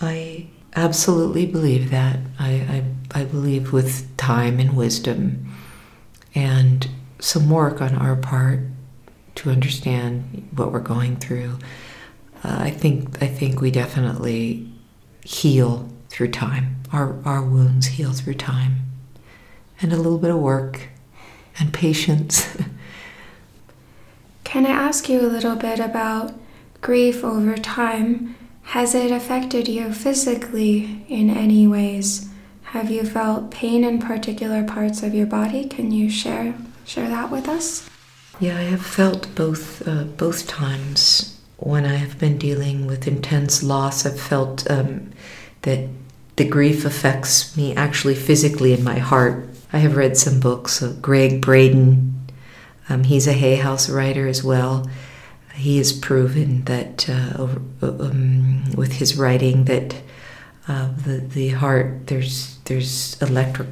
I 0.00 0.48
absolutely 0.74 1.46
believe 1.46 1.90
that. 1.90 2.18
I, 2.38 2.50
I, 2.50 2.84
I 3.03 3.03
believe 3.34 3.72
with 3.72 4.16
time 4.16 4.60
and 4.60 4.76
wisdom 4.76 5.52
and 6.36 6.88
some 7.18 7.50
work 7.50 7.82
on 7.82 7.96
our 7.96 8.14
part 8.14 8.60
to 9.34 9.50
understand 9.50 10.48
what 10.54 10.70
we're 10.70 10.78
going 10.78 11.16
through, 11.16 11.58
uh, 12.44 12.58
I 12.60 12.70
think 12.70 13.20
I 13.20 13.26
think 13.26 13.60
we 13.60 13.72
definitely 13.72 14.70
heal 15.24 15.88
through 16.10 16.30
time. 16.30 16.76
Our 16.92 17.20
our 17.24 17.42
wounds 17.42 17.86
heal 17.86 18.12
through 18.12 18.34
time, 18.34 18.76
and 19.82 19.92
a 19.92 19.96
little 19.96 20.18
bit 20.18 20.30
of 20.30 20.38
work 20.38 20.88
and 21.58 21.72
patience. 21.72 22.56
Can 24.44 24.64
I 24.64 24.70
ask 24.70 25.08
you 25.08 25.20
a 25.20 25.26
little 25.26 25.56
bit 25.56 25.80
about 25.80 26.34
grief 26.80 27.24
over 27.24 27.56
time? 27.56 28.36
Has 28.74 28.94
it 28.94 29.10
affected 29.10 29.66
you 29.66 29.92
physically 29.92 31.04
in 31.08 31.30
any 31.30 31.66
ways? 31.66 32.30
Have 32.74 32.90
you 32.90 33.04
felt 33.04 33.52
pain 33.52 33.84
in 33.84 34.00
particular 34.00 34.64
parts 34.64 35.04
of 35.04 35.14
your 35.14 35.26
body? 35.26 35.68
Can 35.68 35.92
you 35.92 36.10
share 36.10 36.56
share 36.84 37.08
that 37.08 37.30
with 37.30 37.48
us? 37.48 37.88
Yeah, 38.40 38.58
I 38.58 38.62
have 38.62 38.84
felt 38.84 39.32
both 39.36 39.86
uh, 39.86 40.02
both 40.02 40.48
times 40.48 41.40
when 41.58 41.86
I 41.86 41.94
have 41.94 42.18
been 42.18 42.36
dealing 42.36 42.84
with 42.84 43.06
intense 43.06 43.62
loss. 43.62 44.04
I've 44.04 44.18
felt 44.18 44.68
um, 44.68 45.12
that 45.62 45.88
the 46.34 46.48
grief 46.48 46.84
affects 46.84 47.56
me 47.56 47.76
actually 47.76 48.16
physically 48.16 48.72
in 48.72 48.82
my 48.82 48.98
heart. 48.98 49.48
I 49.72 49.78
have 49.78 49.94
read 49.94 50.16
some 50.16 50.40
books 50.40 50.82
of 50.82 51.00
Gregg 51.00 51.40
Braden. 51.40 52.28
Um, 52.88 53.04
he's 53.04 53.28
a 53.28 53.34
Hay 53.34 53.54
House 53.54 53.88
writer 53.88 54.26
as 54.26 54.42
well 54.42 54.90
he 55.54 55.78
has 55.78 55.92
proven 55.92 56.64
that 56.64 57.08
uh, 57.08 57.46
um, 57.80 58.64
with 58.76 58.94
his 58.94 59.16
writing 59.16 59.66
that 59.66 60.02
uh, 60.66 60.90
the 61.04 61.18
the 61.18 61.50
heart 61.50 62.08
there's 62.08 62.53
there's 62.64 63.20
electric 63.20 63.68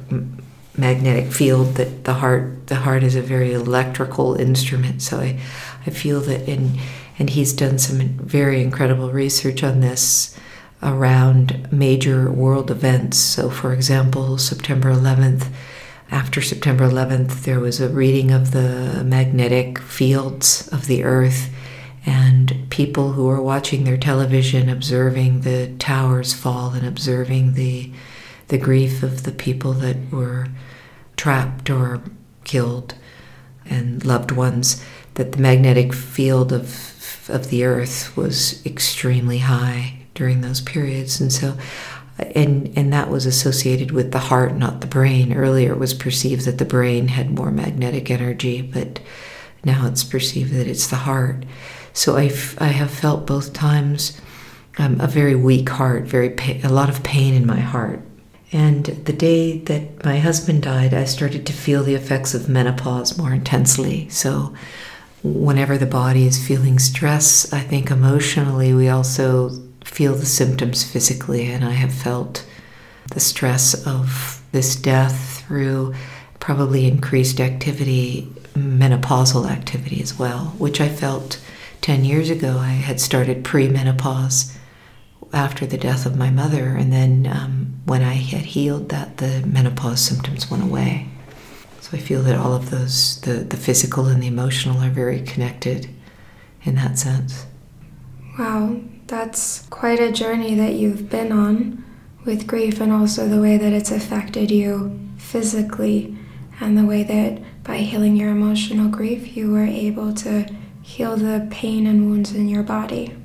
magnetic 0.75 1.31
field 1.31 1.75
that 1.75 2.03
the 2.05 2.15
heart 2.15 2.67
the 2.67 2.75
heart 2.75 3.03
is 3.03 3.15
a 3.15 3.21
very 3.21 3.53
electrical 3.53 4.35
instrument 4.35 5.01
so 5.01 5.19
I 5.19 5.39
I 5.85 5.91
feel 5.91 6.19
that 6.21 6.47
in 6.49 6.79
and 7.19 7.29
he's 7.29 7.53
done 7.53 7.77
some 7.77 7.99
very 8.17 8.61
incredible 8.61 9.11
research 9.11 9.63
on 9.63 9.81
this 9.81 10.35
around 10.81 11.71
major 11.71 12.29
world 12.31 12.71
events. 12.71 13.17
So 13.17 13.49
for 13.49 13.73
example 13.73 14.37
September 14.37 14.91
11th 14.91 15.47
after 16.11 16.41
September 16.41 16.89
11th 16.89 17.43
there 17.43 17.59
was 17.59 17.79
a 17.79 17.89
reading 17.89 18.31
of 18.31 18.51
the 18.51 19.03
magnetic 19.05 19.79
fields 19.79 20.67
of 20.69 20.87
the 20.87 21.03
earth 21.03 21.49
and 22.05 22.65
people 22.69 23.13
who 23.13 23.25
were 23.25 23.41
watching 23.41 23.85
their 23.85 23.97
television, 23.97 24.67
observing 24.67 25.41
the 25.41 25.73
towers 25.79 26.33
fall 26.33 26.71
and 26.71 26.85
observing 26.85 27.53
the 27.53 27.91
the 28.53 28.59
grief 28.59 29.01
of 29.01 29.23
the 29.23 29.31
people 29.31 29.73
that 29.73 29.97
were 30.11 30.47
trapped 31.17 31.71
or 31.71 32.03
killed 32.43 32.93
and 33.65 34.05
loved 34.05 34.29
ones, 34.29 34.85
that 35.15 35.31
the 35.31 35.41
magnetic 35.41 35.91
field 35.91 36.53
of 36.53 36.93
of 37.29 37.49
the 37.49 37.63
earth 37.63 38.15
was 38.15 38.63
extremely 38.63 39.39
high 39.39 39.97
during 40.13 40.41
those 40.41 40.61
periods, 40.61 41.19
and 41.19 41.33
so. 41.33 41.57
And, 42.19 42.71
and 42.77 42.93
that 42.93 43.09
was 43.09 43.25
associated 43.25 43.89
with 43.89 44.11
the 44.11 44.19
heart, 44.19 44.55
not 44.55 44.81
the 44.81 44.87
brain. 44.87 45.33
Earlier, 45.33 45.71
it 45.71 45.79
was 45.79 45.95
perceived 45.95 46.45
that 46.45 46.59
the 46.59 46.73
brain 46.75 47.07
had 47.07 47.31
more 47.31 47.49
magnetic 47.49 48.11
energy, 48.11 48.61
but 48.61 48.99
now 49.65 49.87
it's 49.87 50.03
perceived 50.03 50.53
that 50.53 50.67
it's 50.67 50.85
the 50.85 51.03
heart. 51.09 51.43
So 51.91 52.15
I 52.15 52.31
I 52.59 52.67
have 52.67 52.91
felt 52.91 53.25
both 53.25 53.51
times 53.51 54.21
um, 54.77 55.01
a 55.01 55.07
very 55.07 55.33
weak 55.33 55.69
heart, 55.69 56.03
very 56.03 56.29
pa- 56.29 56.61
a 56.63 56.69
lot 56.69 56.89
of 56.89 57.01
pain 57.01 57.33
in 57.33 57.47
my 57.47 57.59
heart. 57.59 57.99
And 58.53 58.85
the 58.85 59.13
day 59.13 59.57
that 59.57 60.05
my 60.05 60.19
husband 60.19 60.61
died, 60.61 60.93
I 60.93 61.05
started 61.05 61.45
to 61.47 61.53
feel 61.53 61.83
the 61.83 61.95
effects 61.95 62.35
of 62.35 62.47
menopause 62.47 63.17
more 63.17 63.33
intensely. 63.33 64.07
So 64.09 64.53
whenever 65.23 65.77
the 65.77 65.87
body 65.87 66.27
is 66.27 66.45
feeling 66.45 66.77
stress, 66.77 67.51
I 67.51 67.59
think 67.61 67.89
emotionally 67.89 68.73
we 68.73 68.89
also 68.89 69.49
feel 69.83 70.13
the 70.13 70.27
symptoms 70.27 70.83
physically. 70.83 71.51
And 71.51 71.65
I 71.65 71.71
have 71.71 71.93
felt 71.93 72.45
the 73.11 73.19
stress 73.19 73.85
of 73.87 74.43
this 74.51 74.75
death 74.75 75.41
through 75.41 75.95
probably 76.39 76.87
increased 76.87 77.39
activity, 77.39 78.31
menopausal 78.53 79.49
activity 79.49 80.01
as 80.01 80.19
well, 80.19 80.53
which 80.59 80.79
I 80.79 80.89
felt 80.89 81.39
10 81.81 82.05
years 82.05 82.29
ago, 82.29 82.59
I 82.59 82.69
had 82.69 83.01
started 83.01 83.43
premenopause 83.43 84.55
after 85.33 85.65
the 85.65 85.77
death 85.77 86.05
of 86.05 86.15
my 86.15 86.29
mother, 86.29 86.75
and 86.75 86.93
then 86.93 87.27
um, 87.27 87.72
when 87.85 88.01
I 88.01 88.13
had 88.13 88.45
healed 88.45 88.89
that, 88.89 89.17
the 89.17 89.43
menopause 89.45 90.01
symptoms 90.01 90.49
went 90.49 90.63
away. 90.63 91.07
So 91.81 91.97
I 91.97 91.99
feel 91.99 92.21
that 92.23 92.37
all 92.37 92.53
of 92.53 92.69
those, 92.69 93.19
the, 93.21 93.33
the 93.33 93.57
physical 93.57 94.05
and 94.07 94.23
the 94.23 94.27
emotional, 94.27 94.81
are 94.81 94.89
very 94.89 95.21
connected 95.21 95.89
in 96.63 96.75
that 96.75 96.97
sense. 96.97 97.45
Wow, 98.39 98.79
that's 99.07 99.67
quite 99.67 99.99
a 99.99 100.11
journey 100.11 100.55
that 100.55 100.73
you've 100.73 101.09
been 101.09 101.31
on 101.31 101.83
with 102.25 102.47
grief, 102.47 102.79
and 102.79 102.91
also 102.91 103.27
the 103.27 103.41
way 103.41 103.57
that 103.57 103.73
it's 103.73 103.91
affected 103.91 104.49
you 104.49 104.99
physically, 105.17 106.17
and 106.61 106.77
the 106.77 106.85
way 106.85 107.03
that 107.03 107.41
by 107.63 107.77
healing 107.77 108.15
your 108.15 108.29
emotional 108.29 108.87
grief, 108.87 109.35
you 109.35 109.51
were 109.51 109.65
able 109.65 110.13
to 110.13 110.45
heal 110.81 111.17
the 111.17 111.47
pain 111.51 111.85
and 111.85 112.09
wounds 112.09 112.33
in 112.33 112.47
your 112.47 112.63
body. 112.63 113.15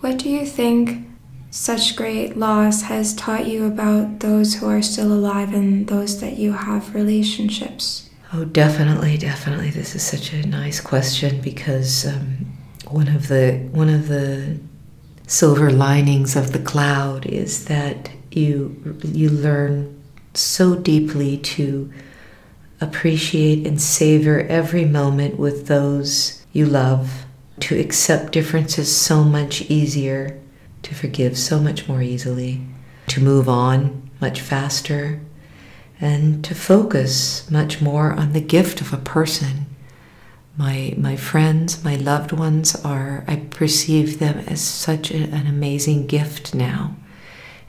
What 0.00 0.18
do 0.18 0.28
you 0.28 0.46
think 0.46 1.09
such 1.50 1.96
great 1.96 2.36
loss 2.36 2.82
has 2.82 3.14
taught 3.14 3.46
you 3.46 3.66
about 3.66 4.20
those 4.20 4.54
who 4.54 4.68
are 4.68 4.82
still 4.82 5.12
alive 5.12 5.52
and 5.52 5.86
those 5.88 6.20
that 6.20 6.38
you 6.38 6.52
have 6.52 6.94
relationships? 6.94 8.08
Oh, 8.32 8.44
definitely, 8.44 9.18
definitely. 9.18 9.70
This 9.70 9.96
is 9.96 10.02
such 10.04 10.32
a 10.32 10.46
nice 10.46 10.80
question 10.80 11.40
because 11.40 12.06
um, 12.06 12.46
one 12.88 13.08
of 13.08 13.28
the 13.28 13.68
one 13.72 13.88
of 13.88 14.08
the 14.08 14.58
silver 15.26 15.70
linings 15.70 16.36
of 16.36 16.52
the 16.52 16.58
cloud 16.58 17.26
is 17.26 17.64
that 17.66 18.10
you 18.30 18.96
you 19.04 19.28
learn 19.28 20.00
so 20.34 20.76
deeply 20.76 21.36
to 21.36 21.92
appreciate 22.80 23.66
and 23.66 23.80
savor 23.80 24.40
every 24.42 24.84
moment 24.84 25.38
with 25.38 25.66
those 25.66 26.44
you 26.52 26.66
love, 26.66 27.24
to 27.60 27.78
accept 27.78 28.32
differences 28.32 28.94
so 28.94 29.22
much 29.22 29.62
easier, 29.62 30.40
to 30.82 30.94
forgive 30.94 31.36
so 31.38 31.60
much 31.60 31.88
more 31.88 32.02
easily, 32.02 32.62
to 33.08 33.20
move 33.20 33.48
on 33.48 34.10
much 34.20 34.40
faster, 34.40 35.20
and 36.00 36.44
to 36.44 36.54
focus 36.54 37.50
much 37.50 37.80
more 37.80 38.12
on 38.12 38.32
the 38.32 38.40
gift 38.40 38.80
of 38.80 38.92
a 38.92 38.98
person. 38.98 39.66
My, 40.56 40.94
my 40.96 41.16
friends, 41.16 41.84
my 41.84 41.96
loved 41.96 42.32
ones 42.32 42.74
are, 42.84 43.24
I 43.26 43.36
perceive 43.36 44.18
them 44.18 44.38
as 44.46 44.60
such 44.60 45.10
a, 45.10 45.16
an 45.16 45.46
amazing 45.46 46.06
gift 46.06 46.54
now. 46.54 46.96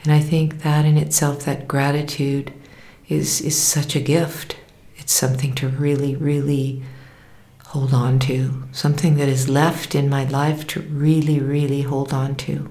And 0.03 0.11
I 0.11 0.19
think 0.19 0.63
that 0.63 0.85
in 0.85 0.97
itself, 0.97 1.45
that 1.45 1.67
gratitude 1.67 2.53
is, 3.07 3.41
is 3.41 3.61
such 3.61 3.95
a 3.95 4.01
gift. 4.01 4.57
It's 4.97 5.13
something 5.13 5.53
to 5.55 5.67
really, 5.67 6.15
really 6.15 6.83
hold 7.67 7.93
on 7.93 8.19
to, 8.19 8.63
something 8.71 9.15
that 9.15 9.29
is 9.29 9.47
left 9.47 9.95
in 9.95 10.09
my 10.09 10.25
life 10.25 10.67
to 10.67 10.81
really, 10.81 11.39
really 11.39 11.83
hold 11.83 12.11
on 12.13 12.35
to. 12.35 12.69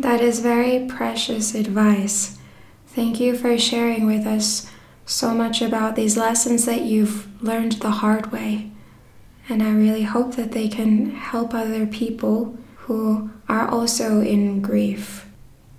That 0.00 0.22
is 0.22 0.40
very 0.40 0.86
precious 0.86 1.54
advice. 1.54 2.38
Thank 2.86 3.20
you 3.20 3.36
for 3.36 3.58
sharing 3.58 4.06
with 4.06 4.26
us 4.26 4.70
so 5.04 5.34
much 5.34 5.60
about 5.60 5.94
these 5.94 6.16
lessons 6.16 6.64
that 6.64 6.80
you've 6.80 7.28
learned 7.42 7.72
the 7.72 7.90
hard 7.90 8.32
way. 8.32 8.70
And 9.46 9.62
I 9.62 9.70
really 9.70 10.04
hope 10.04 10.36
that 10.36 10.52
they 10.52 10.68
can 10.68 11.10
help 11.10 11.52
other 11.52 11.86
people 11.86 12.56
who 12.86 13.28
are 13.46 13.68
also 13.68 14.22
in 14.22 14.62
grief. 14.62 15.28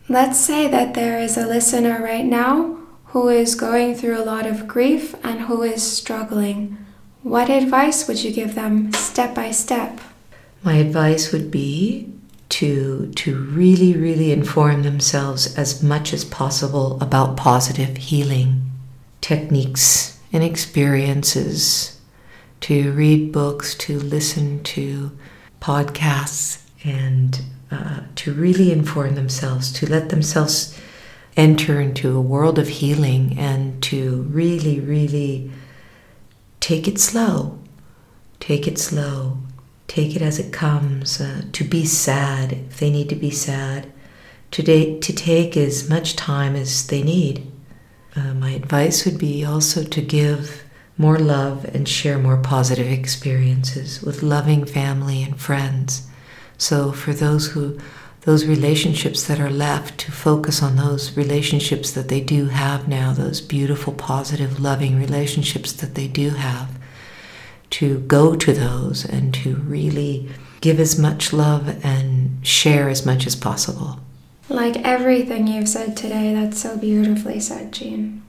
Let's 0.07 0.37
say 0.39 0.67
that 0.67 0.93
there 0.93 1.17
is 1.17 1.35
a 1.35 1.47
listener 1.47 1.99
right 1.99 2.25
now 2.25 2.77
who 3.05 3.27
is 3.27 3.55
going 3.55 3.95
through 3.95 4.19
a 4.19 4.23
lot 4.23 4.45
of 4.45 4.67
grief 4.67 5.15
and 5.23 5.41
who 5.41 5.63
is 5.63 5.81
struggling. 5.81 6.77
What 7.23 7.49
advice 7.49 8.07
would 8.07 8.23
you 8.23 8.31
give 8.31 8.53
them 8.53 8.93
step 8.93 9.33
by 9.33 9.49
step? 9.49 9.99
My 10.61 10.75
advice 10.75 11.31
would 11.31 11.49
be 11.49 12.13
to 12.61 13.11
to 13.15 13.35
really 13.35 13.95
really 13.97 14.31
inform 14.31 14.83
themselves 14.83 15.57
as 15.57 15.81
much 15.81 16.13
as 16.13 16.23
possible 16.23 17.01
about 17.01 17.35
positive 17.35 17.97
healing 17.97 18.61
techniques 19.19 20.19
and 20.31 20.43
experiences 20.43 21.99
to 22.59 22.91
read 22.91 23.31
books, 23.31 23.73
to 23.73 23.97
listen 23.99 24.61
to 24.63 25.11
podcasts, 25.59 26.61
and 26.83 27.41
uh, 27.71 28.01
to 28.13 28.31
really 28.31 28.71
inform 28.71 29.15
themselves, 29.15 29.73
to 29.73 29.89
let 29.89 30.09
themselves 30.09 30.79
enter 31.35 31.81
into 31.81 32.15
a 32.15 32.21
world 32.21 32.59
of 32.59 32.67
healing, 32.67 33.35
and 33.39 33.81
to 33.81 34.21
really, 34.29 34.79
really 34.79 35.49
take 36.59 36.87
it 36.87 36.99
slow. 36.99 37.57
Take 38.39 38.67
it 38.67 38.77
slow. 38.77 39.37
Take 39.91 40.15
it 40.15 40.21
as 40.21 40.39
it 40.39 40.53
comes. 40.53 41.19
Uh, 41.19 41.41
to 41.51 41.65
be 41.65 41.83
sad 41.83 42.53
if 42.53 42.79
they 42.79 42.89
need 42.89 43.09
to 43.09 43.15
be 43.15 43.29
sad. 43.29 43.91
To, 44.51 44.63
to 44.63 45.13
take 45.13 45.57
as 45.57 45.89
much 45.89 46.15
time 46.15 46.55
as 46.55 46.87
they 46.87 47.03
need. 47.03 47.51
Uh, 48.15 48.33
my 48.33 48.51
advice 48.51 49.03
would 49.03 49.17
be 49.17 49.43
also 49.43 49.83
to 49.83 50.01
give 50.01 50.63
more 50.97 51.19
love 51.19 51.65
and 51.75 51.89
share 51.89 52.17
more 52.17 52.37
positive 52.37 52.89
experiences 52.89 54.01
with 54.01 54.23
loving 54.23 54.63
family 54.63 55.23
and 55.23 55.37
friends. 55.37 56.07
So 56.57 56.93
for 56.93 57.11
those 57.11 57.47
who 57.47 57.77
those 58.21 58.45
relationships 58.45 59.23
that 59.27 59.41
are 59.41 59.49
left 59.49 59.99
to 59.99 60.11
focus 60.13 60.63
on 60.63 60.77
those 60.77 61.17
relationships 61.17 61.91
that 61.91 62.07
they 62.07 62.21
do 62.21 62.45
have 62.45 62.87
now, 62.87 63.11
those 63.11 63.41
beautiful, 63.41 63.91
positive, 63.91 64.57
loving 64.57 64.97
relationships 64.97 65.73
that 65.73 65.95
they 65.95 66.07
do 66.07 66.29
have, 66.29 66.79
to 67.71 67.99
go 68.01 68.35
to 68.35 68.53
those 68.53 69.05
and 69.05 69.33
to 69.33 69.55
really 69.55 70.29
give 70.61 70.79
as 70.79 70.97
much 70.97 71.33
love 71.33 71.83
and 71.83 72.45
share 72.45 72.89
as 72.89 73.05
much 73.05 73.25
as 73.25 73.35
possible. 73.35 73.99
Like 74.49 74.77
everything 74.77 75.47
you've 75.47 75.69
said 75.69 75.97
today, 75.97 76.33
that's 76.33 76.61
so 76.61 76.77
beautifully 76.77 77.39
said, 77.39 77.71
Jeanne. 77.71 78.21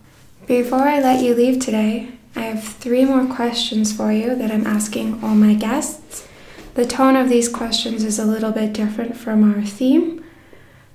Before 0.47 0.83
I 0.83 1.01
let 1.01 1.23
you 1.23 1.35
leave 1.35 1.61
today, 1.61 2.13
I 2.35 2.43
have 2.43 2.65
three 2.65 3.05
more 3.05 3.27
questions 3.27 3.93
for 3.93 4.13
you 4.13 4.35
that 4.37 4.51
I'm 4.51 4.67
asking 4.67 5.23
all 5.23 5.35
my 5.35 5.55
guests. 5.55 6.27
The 6.75 6.87
tone 6.87 7.17
of 7.17 7.29
these 7.29 7.49
questions 7.49 8.03
is 8.03 8.19
a 8.19 8.25
little 8.25 8.53
bit 8.53 8.73
different 8.73 9.17
from 9.17 9.53
our 9.53 9.63
theme. 9.63 10.25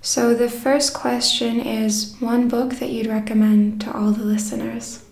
So, 0.01 0.33
the 0.33 0.49
first 0.49 0.93
question 0.93 1.59
is 1.59 2.15
one 2.19 2.47
book 2.47 2.75
that 2.75 2.89
you'd 2.89 3.07
recommend 3.07 3.81
to 3.81 3.95
all 3.95 4.11
the 4.11 4.23
listeners. 4.23 5.03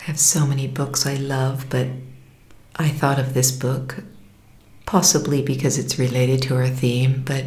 I 0.00 0.02
have 0.02 0.18
so 0.18 0.46
many 0.46 0.66
books 0.66 1.06
I 1.06 1.14
love, 1.14 1.66
but 1.70 1.88
I 2.76 2.88
thought 2.88 3.18
of 3.18 3.34
this 3.34 3.52
book 3.52 4.02
possibly 4.86 5.42
because 5.42 5.78
it's 5.78 5.98
related 5.98 6.42
to 6.42 6.56
our 6.56 6.68
theme, 6.68 7.22
but 7.24 7.44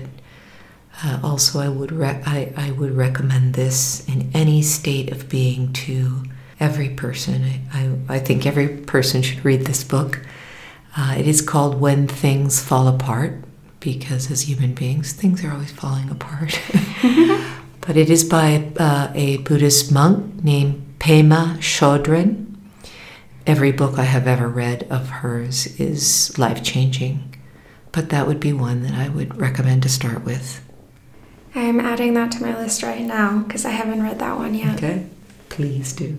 uh, 1.04 1.20
also 1.24 1.60
I 1.60 1.68
would 1.68 1.92
re- 1.92 2.22
I, 2.26 2.54
I 2.56 2.72
would 2.72 2.96
recommend 2.96 3.54
this 3.54 4.08
in 4.08 4.32
any 4.34 4.62
state 4.62 5.12
of 5.12 5.30
being 5.30 5.74
to 5.74 6.24
every 6.60 6.90
person. 6.90 7.44
I, 7.44 7.62
I, 7.74 8.16
I 8.16 8.20
think 8.20 8.46
every 8.46 8.68
person 8.68 9.22
should 9.22 9.44
read 9.44 9.66
this 9.66 9.84
book. 9.84 10.22
Uh, 10.98 11.16
it 11.18 11.28
is 11.28 11.42
called 11.42 11.80
When 11.82 12.08
Things 12.08 12.64
Fall 12.64 12.88
Apart 12.88 13.44
because 13.80 14.32
as 14.32 14.50
human 14.50 14.74
beings, 14.74 15.14
things 15.14 15.44
are 15.44 15.52
always 15.52 15.72
falling 15.72 16.10
apart. 16.10 16.60
but 17.82 17.98
it 17.98 18.10
is 18.10 18.24
by 18.24 18.72
uh, 18.80 19.12
a 19.14 19.38
Buddhist 19.38 19.92
monk 19.92 20.44
named 20.44 20.96
Pema 21.00 21.58
Chodron. 21.58 22.44
Every 23.47 23.71
book 23.71 23.99
I 23.99 24.05
have 24.05 24.27
ever 24.27 24.47
read 24.47 24.88
of 24.89 25.10
hers 25.10 25.79
is 25.79 26.36
life 26.39 26.63
changing, 26.63 27.36
but 27.91 28.10
that 28.10 28.25
would 28.25 28.39
be 28.39 28.53
one 28.53 28.81
that 28.81 28.93
I 28.95 29.08
would 29.08 29.39
recommend 29.39 29.84
to 29.84 29.89
start 29.89 30.23
with. 30.23 30.67
I'm 31.53 31.79
adding 31.79 32.15
that 32.15 32.31
to 32.34 32.41
my 32.41 32.58
list 32.58 32.81
right 32.81 33.03
now 33.03 33.43
because 33.43 33.63
I 33.63 33.69
haven't 33.69 34.01
read 34.01 34.17
that 34.17 34.38
one 34.38 34.55
yet. 34.55 34.77
Okay, 34.77 35.05
please 35.49 35.93
do. 35.93 36.17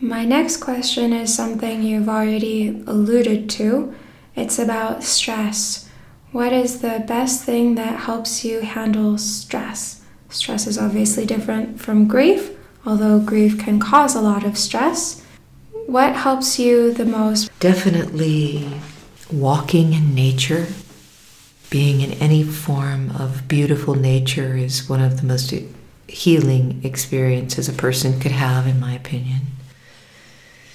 My 0.00 0.24
next 0.24 0.56
question 0.56 1.12
is 1.12 1.32
something 1.32 1.84
you've 1.84 2.08
already 2.08 2.82
alluded 2.88 3.48
to. 3.50 3.94
It's 4.34 4.58
about 4.58 5.04
stress. 5.04 5.88
What 6.32 6.52
is 6.52 6.80
the 6.80 7.04
best 7.06 7.44
thing 7.44 7.76
that 7.76 8.00
helps 8.00 8.44
you 8.44 8.62
handle 8.62 9.16
stress? 9.16 10.02
Stress 10.28 10.66
is 10.66 10.76
obviously 10.76 11.24
different 11.24 11.80
from 11.80 12.08
grief, 12.08 12.56
although 12.84 13.20
grief 13.20 13.60
can 13.60 13.78
cause 13.78 14.16
a 14.16 14.20
lot 14.20 14.44
of 14.44 14.58
stress. 14.58 15.24
What 15.90 16.14
helps 16.14 16.56
you 16.56 16.92
the 16.92 17.04
most? 17.04 17.50
Definitely 17.58 18.64
walking 19.28 19.92
in 19.92 20.14
nature. 20.14 20.68
Being 21.68 22.00
in 22.00 22.12
any 22.12 22.44
form 22.44 23.10
of 23.10 23.48
beautiful 23.48 23.96
nature 23.96 24.54
is 24.54 24.88
one 24.88 25.02
of 25.02 25.20
the 25.20 25.26
most 25.26 25.52
healing 26.06 26.80
experiences 26.84 27.68
a 27.68 27.72
person 27.72 28.20
could 28.20 28.30
have, 28.30 28.68
in 28.68 28.78
my 28.78 28.92
opinion. 28.92 29.40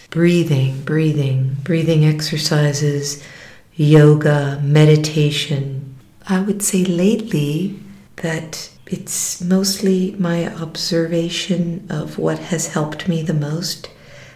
Breathing, 0.10 0.84
breathing, 0.84 1.56
breathing 1.64 2.04
exercises, 2.04 3.24
yoga, 3.74 4.60
meditation. 4.62 5.96
I 6.28 6.42
would 6.42 6.62
say 6.62 6.84
lately 6.84 7.80
that 8.18 8.70
it's 8.86 9.40
mostly 9.40 10.12
my 10.20 10.54
observation 10.54 11.88
of 11.90 12.18
what 12.18 12.40
has 12.40 12.74
helped 12.74 13.08
me 13.08 13.22
the 13.22 13.34
most 13.34 13.88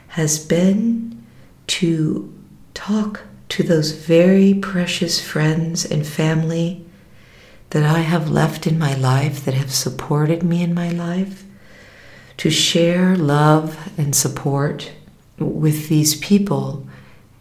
has 0.09 0.39
been 0.39 1.23
to 1.67 2.33
talk 2.73 3.21
to 3.49 3.63
those 3.63 3.91
very 3.91 4.53
precious 4.53 5.21
friends 5.21 5.85
and 5.85 6.05
family 6.05 6.85
that 7.71 7.83
I 7.83 7.99
have 7.99 8.29
left 8.29 8.65
in 8.65 8.79
my 8.79 8.95
life, 8.95 9.45
that 9.45 9.53
have 9.53 9.71
supported 9.71 10.43
me 10.43 10.63
in 10.63 10.73
my 10.73 10.89
life, 10.89 11.43
to 12.37 12.49
share 12.49 13.15
love 13.15 13.91
and 13.97 14.15
support 14.15 14.91
with 15.37 15.89
these 15.89 16.15
people 16.15 16.87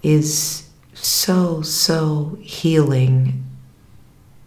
is 0.02 0.68
so, 0.94 1.62
so 1.62 2.37
healing, 2.40 3.44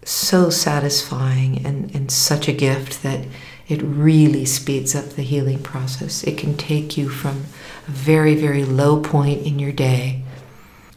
so 0.04 0.50
satisfying, 0.50 1.66
and, 1.66 1.94
and 1.96 2.12
such 2.12 2.48
a 2.48 2.54
gift 2.54 3.02
that 3.04 3.26
it 3.72 3.82
really 3.82 4.44
speeds 4.44 4.94
up 4.94 5.06
the 5.12 5.22
healing 5.22 5.64
process. 5.64 6.26
It 6.26 6.38
can 6.38 6.58
take 6.58 6.98
you 6.98 7.08
from 7.08 7.46
a 7.88 7.92
very, 7.92 8.36
very 8.36 8.66
low 8.66 9.00
point 9.00 9.48
in 9.48 9.60
your 9.60 9.72
day, 9.72 10.24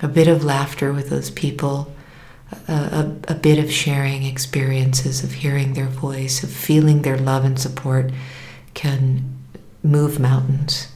a 0.00 0.08
bit 0.08 0.26
of 0.26 0.42
laughter 0.42 0.92
with 0.92 1.08
those 1.08 1.30
people, 1.30 1.94
a, 2.66 2.72
a, 2.72 3.16
a, 3.28 3.34
bit 3.34 3.60
of 3.60 3.70
sharing 3.70 4.24
experiences, 4.24 5.22
of 5.22 5.34
hearing 5.34 5.74
their 5.74 5.86
voice, 5.86 6.42
of 6.42 6.50
feeling 6.50 7.02
their 7.02 7.16
love 7.16 7.44
and 7.44 7.60
support 7.60 8.10
can 8.74 9.38
move 9.84 10.18
mountains. 10.18 10.88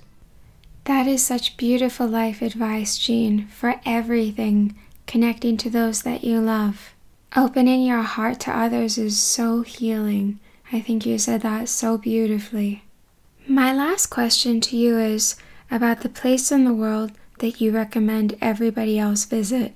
That 0.85 1.07
is 1.07 1.25
such 1.25 1.57
beautiful 1.57 2.09
life 2.09 2.43
advice, 2.43 2.99
Jeanne, 2.99 3.47
for 3.47 3.81
everything, 3.87 4.77
connecting 5.07 5.57
to 5.59 5.71
those 5.71 6.03
that 6.03 6.25
you 6.25 6.41
love. 6.41 6.93
Opening 7.37 7.83
your 7.83 8.03
heart 8.03 8.41
to 8.41 8.51
others 8.51 8.99
is 8.99 9.17
so 9.17 9.63
healing. 9.63 10.41
I 10.71 10.81
think 10.81 11.07
you 11.07 11.19
said 11.19 11.41
that 11.43 11.69
so 11.69 11.97
beautifully. 11.97 12.85
My 13.47 13.73
last 13.73 14.09
question 14.09 14.61
to 14.63 14.77
you 14.77 14.99
is 14.99 15.37
about 15.71 16.03
the 16.03 16.11
place 16.11 16.53
in 16.53 16.65
the 16.65 16.75
world 16.75 17.13
that 17.39 17.61
you 17.61 17.71
recommend 17.73 18.37
everybody 18.41 18.99
else 18.99 19.25
visit. 19.25 19.75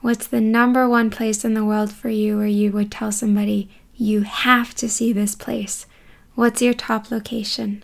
What's 0.00 0.26
the 0.26 0.42
number 0.42 0.86
one 0.86 1.08
place 1.08 1.42
in 1.42 1.54
the 1.54 1.64
world 1.64 1.90
for 1.90 2.10
you 2.10 2.36
where 2.36 2.46
you 2.46 2.70
would 2.72 2.92
tell 2.92 3.12
somebody 3.12 3.70
you 3.96 4.22
have 4.22 4.74
to 4.74 4.90
see 4.90 5.12
this 5.12 5.34
place? 5.34 5.86
What's 6.34 6.60
your 6.60 6.74
top 6.74 7.10
location? 7.10 7.82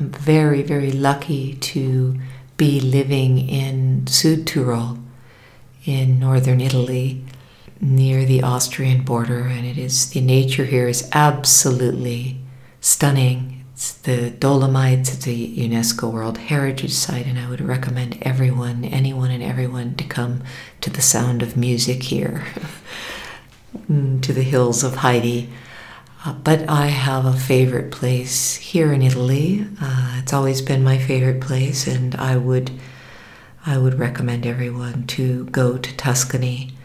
I'm 0.00 0.10
very, 0.10 0.62
very 0.62 0.90
lucky 0.90 1.54
to 1.54 2.18
be 2.56 2.80
living 2.80 3.38
in 3.48 4.06
Sud 4.08 4.46
Südtirol 4.46 5.00
in 5.84 6.18
northern 6.18 6.60
Italy 6.60 7.24
near 7.80 8.24
the 8.24 8.42
Austrian 8.42 9.02
border, 9.02 9.40
and 9.40 9.66
it 9.66 9.78
is 9.78 10.10
the 10.10 10.20
nature 10.20 10.64
here 10.64 10.88
is 10.88 11.08
absolutely 11.12 12.38
stunning. 12.80 13.64
It's 13.72 13.92
the 13.92 14.30
Dolomites, 14.30 15.12
it's 15.12 15.26
a 15.26 15.30
UNESCO 15.30 16.10
World 16.10 16.38
Heritage 16.38 16.92
Site, 16.92 17.26
and 17.26 17.38
I 17.38 17.48
would 17.48 17.60
recommend 17.60 18.18
everyone, 18.22 18.84
anyone 18.84 19.30
and 19.30 19.42
everyone, 19.42 19.94
to 19.96 20.04
come 20.04 20.42
to 20.80 20.88
the 20.88 21.02
sound 21.02 21.42
of 21.42 21.56
music 21.56 22.04
here, 22.04 22.44
to 23.88 24.32
the 24.32 24.42
hills 24.42 24.82
of 24.82 24.96
Heidi. 24.96 25.50
Uh, 26.24 26.32
but 26.32 26.68
I 26.68 26.86
have 26.86 27.26
a 27.26 27.36
favorite 27.36 27.92
place 27.92 28.56
here 28.56 28.92
in 28.92 29.02
Italy. 29.02 29.66
Uh, 29.80 30.16
it's 30.20 30.32
always 30.32 30.62
been 30.62 30.82
my 30.82 30.96
favorite 30.96 31.42
place, 31.42 31.86
and 31.86 32.14
I 32.14 32.38
would, 32.38 32.70
I 33.66 33.76
would 33.76 33.98
recommend 33.98 34.46
everyone 34.46 35.06
to 35.08 35.44
go 35.46 35.76
to 35.76 35.96
Tuscany 35.96 36.75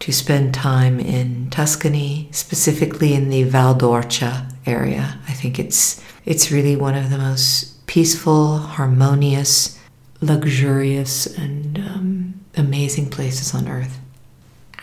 to 0.00 0.12
spend 0.12 0.54
time 0.54 1.00
in 1.00 1.50
Tuscany, 1.50 2.28
specifically 2.30 3.14
in 3.14 3.30
the 3.30 3.42
Val 3.42 3.74
d'Orcia 3.74 4.48
area. 4.66 5.18
I 5.28 5.32
think 5.32 5.58
it's 5.58 6.02
it's 6.24 6.50
really 6.50 6.76
one 6.76 6.94
of 6.94 7.10
the 7.10 7.18
most 7.18 7.86
peaceful, 7.86 8.58
harmonious, 8.58 9.78
luxurious, 10.20 11.26
and 11.26 11.78
um, 11.78 12.40
amazing 12.56 13.08
places 13.08 13.54
on 13.54 13.66
earth. 13.66 13.98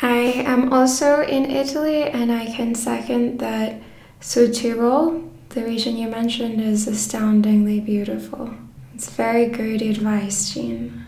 I 0.01 0.43
am 0.45 0.73
also 0.73 1.21
in 1.21 1.45
Italy, 1.45 2.03
and 2.03 2.31
I 2.31 2.47
can 2.47 2.75
second 2.75 3.39
that 3.39 3.81
Südtirol, 4.21 5.29
the 5.49 5.63
region 5.63 5.97
you 5.97 6.09
mentioned, 6.09 6.59
is 6.59 6.87
astoundingly 6.87 7.79
beautiful. 7.79 8.53
It's 8.93 9.09
very 9.09 9.47
good 9.47 9.81
advice, 9.81 10.53
Jeanne. 10.53 11.04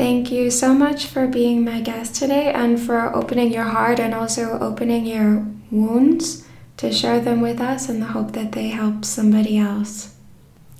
Thank 0.00 0.32
you 0.32 0.50
so 0.50 0.72
much 0.72 1.04
for 1.04 1.26
being 1.26 1.62
my 1.62 1.82
guest 1.82 2.14
today 2.14 2.50
and 2.54 2.80
for 2.80 3.14
opening 3.14 3.52
your 3.52 3.64
heart 3.64 4.00
and 4.00 4.14
also 4.14 4.58
opening 4.58 5.04
your 5.04 5.44
wounds 5.70 6.48
to 6.78 6.90
share 6.90 7.20
them 7.20 7.42
with 7.42 7.60
us 7.60 7.90
in 7.90 8.00
the 8.00 8.06
hope 8.06 8.32
that 8.32 8.52
they 8.52 8.68
help 8.68 9.04
somebody 9.04 9.58
else. 9.58 10.16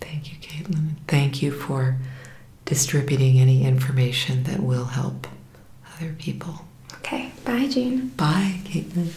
Thank 0.01 0.33
you, 0.33 0.39
Caitlin. 0.39 0.93
Thank 1.07 1.43
you 1.43 1.53
for 1.53 1.99
distributing 2.65 3.39
any 3.39 3.63
information 3.63 4.45
that 4.45 4.61
will 4.63 4.87
help 4.87 5.27
other 5.95 6.15
people. 6.19 6.65
Okay, 6.95 7.31
bye, 7.45 7.69
Jeanne. 7.69 8.09
Bye, 8.17 8.61
Caitlin. 8.65 9.13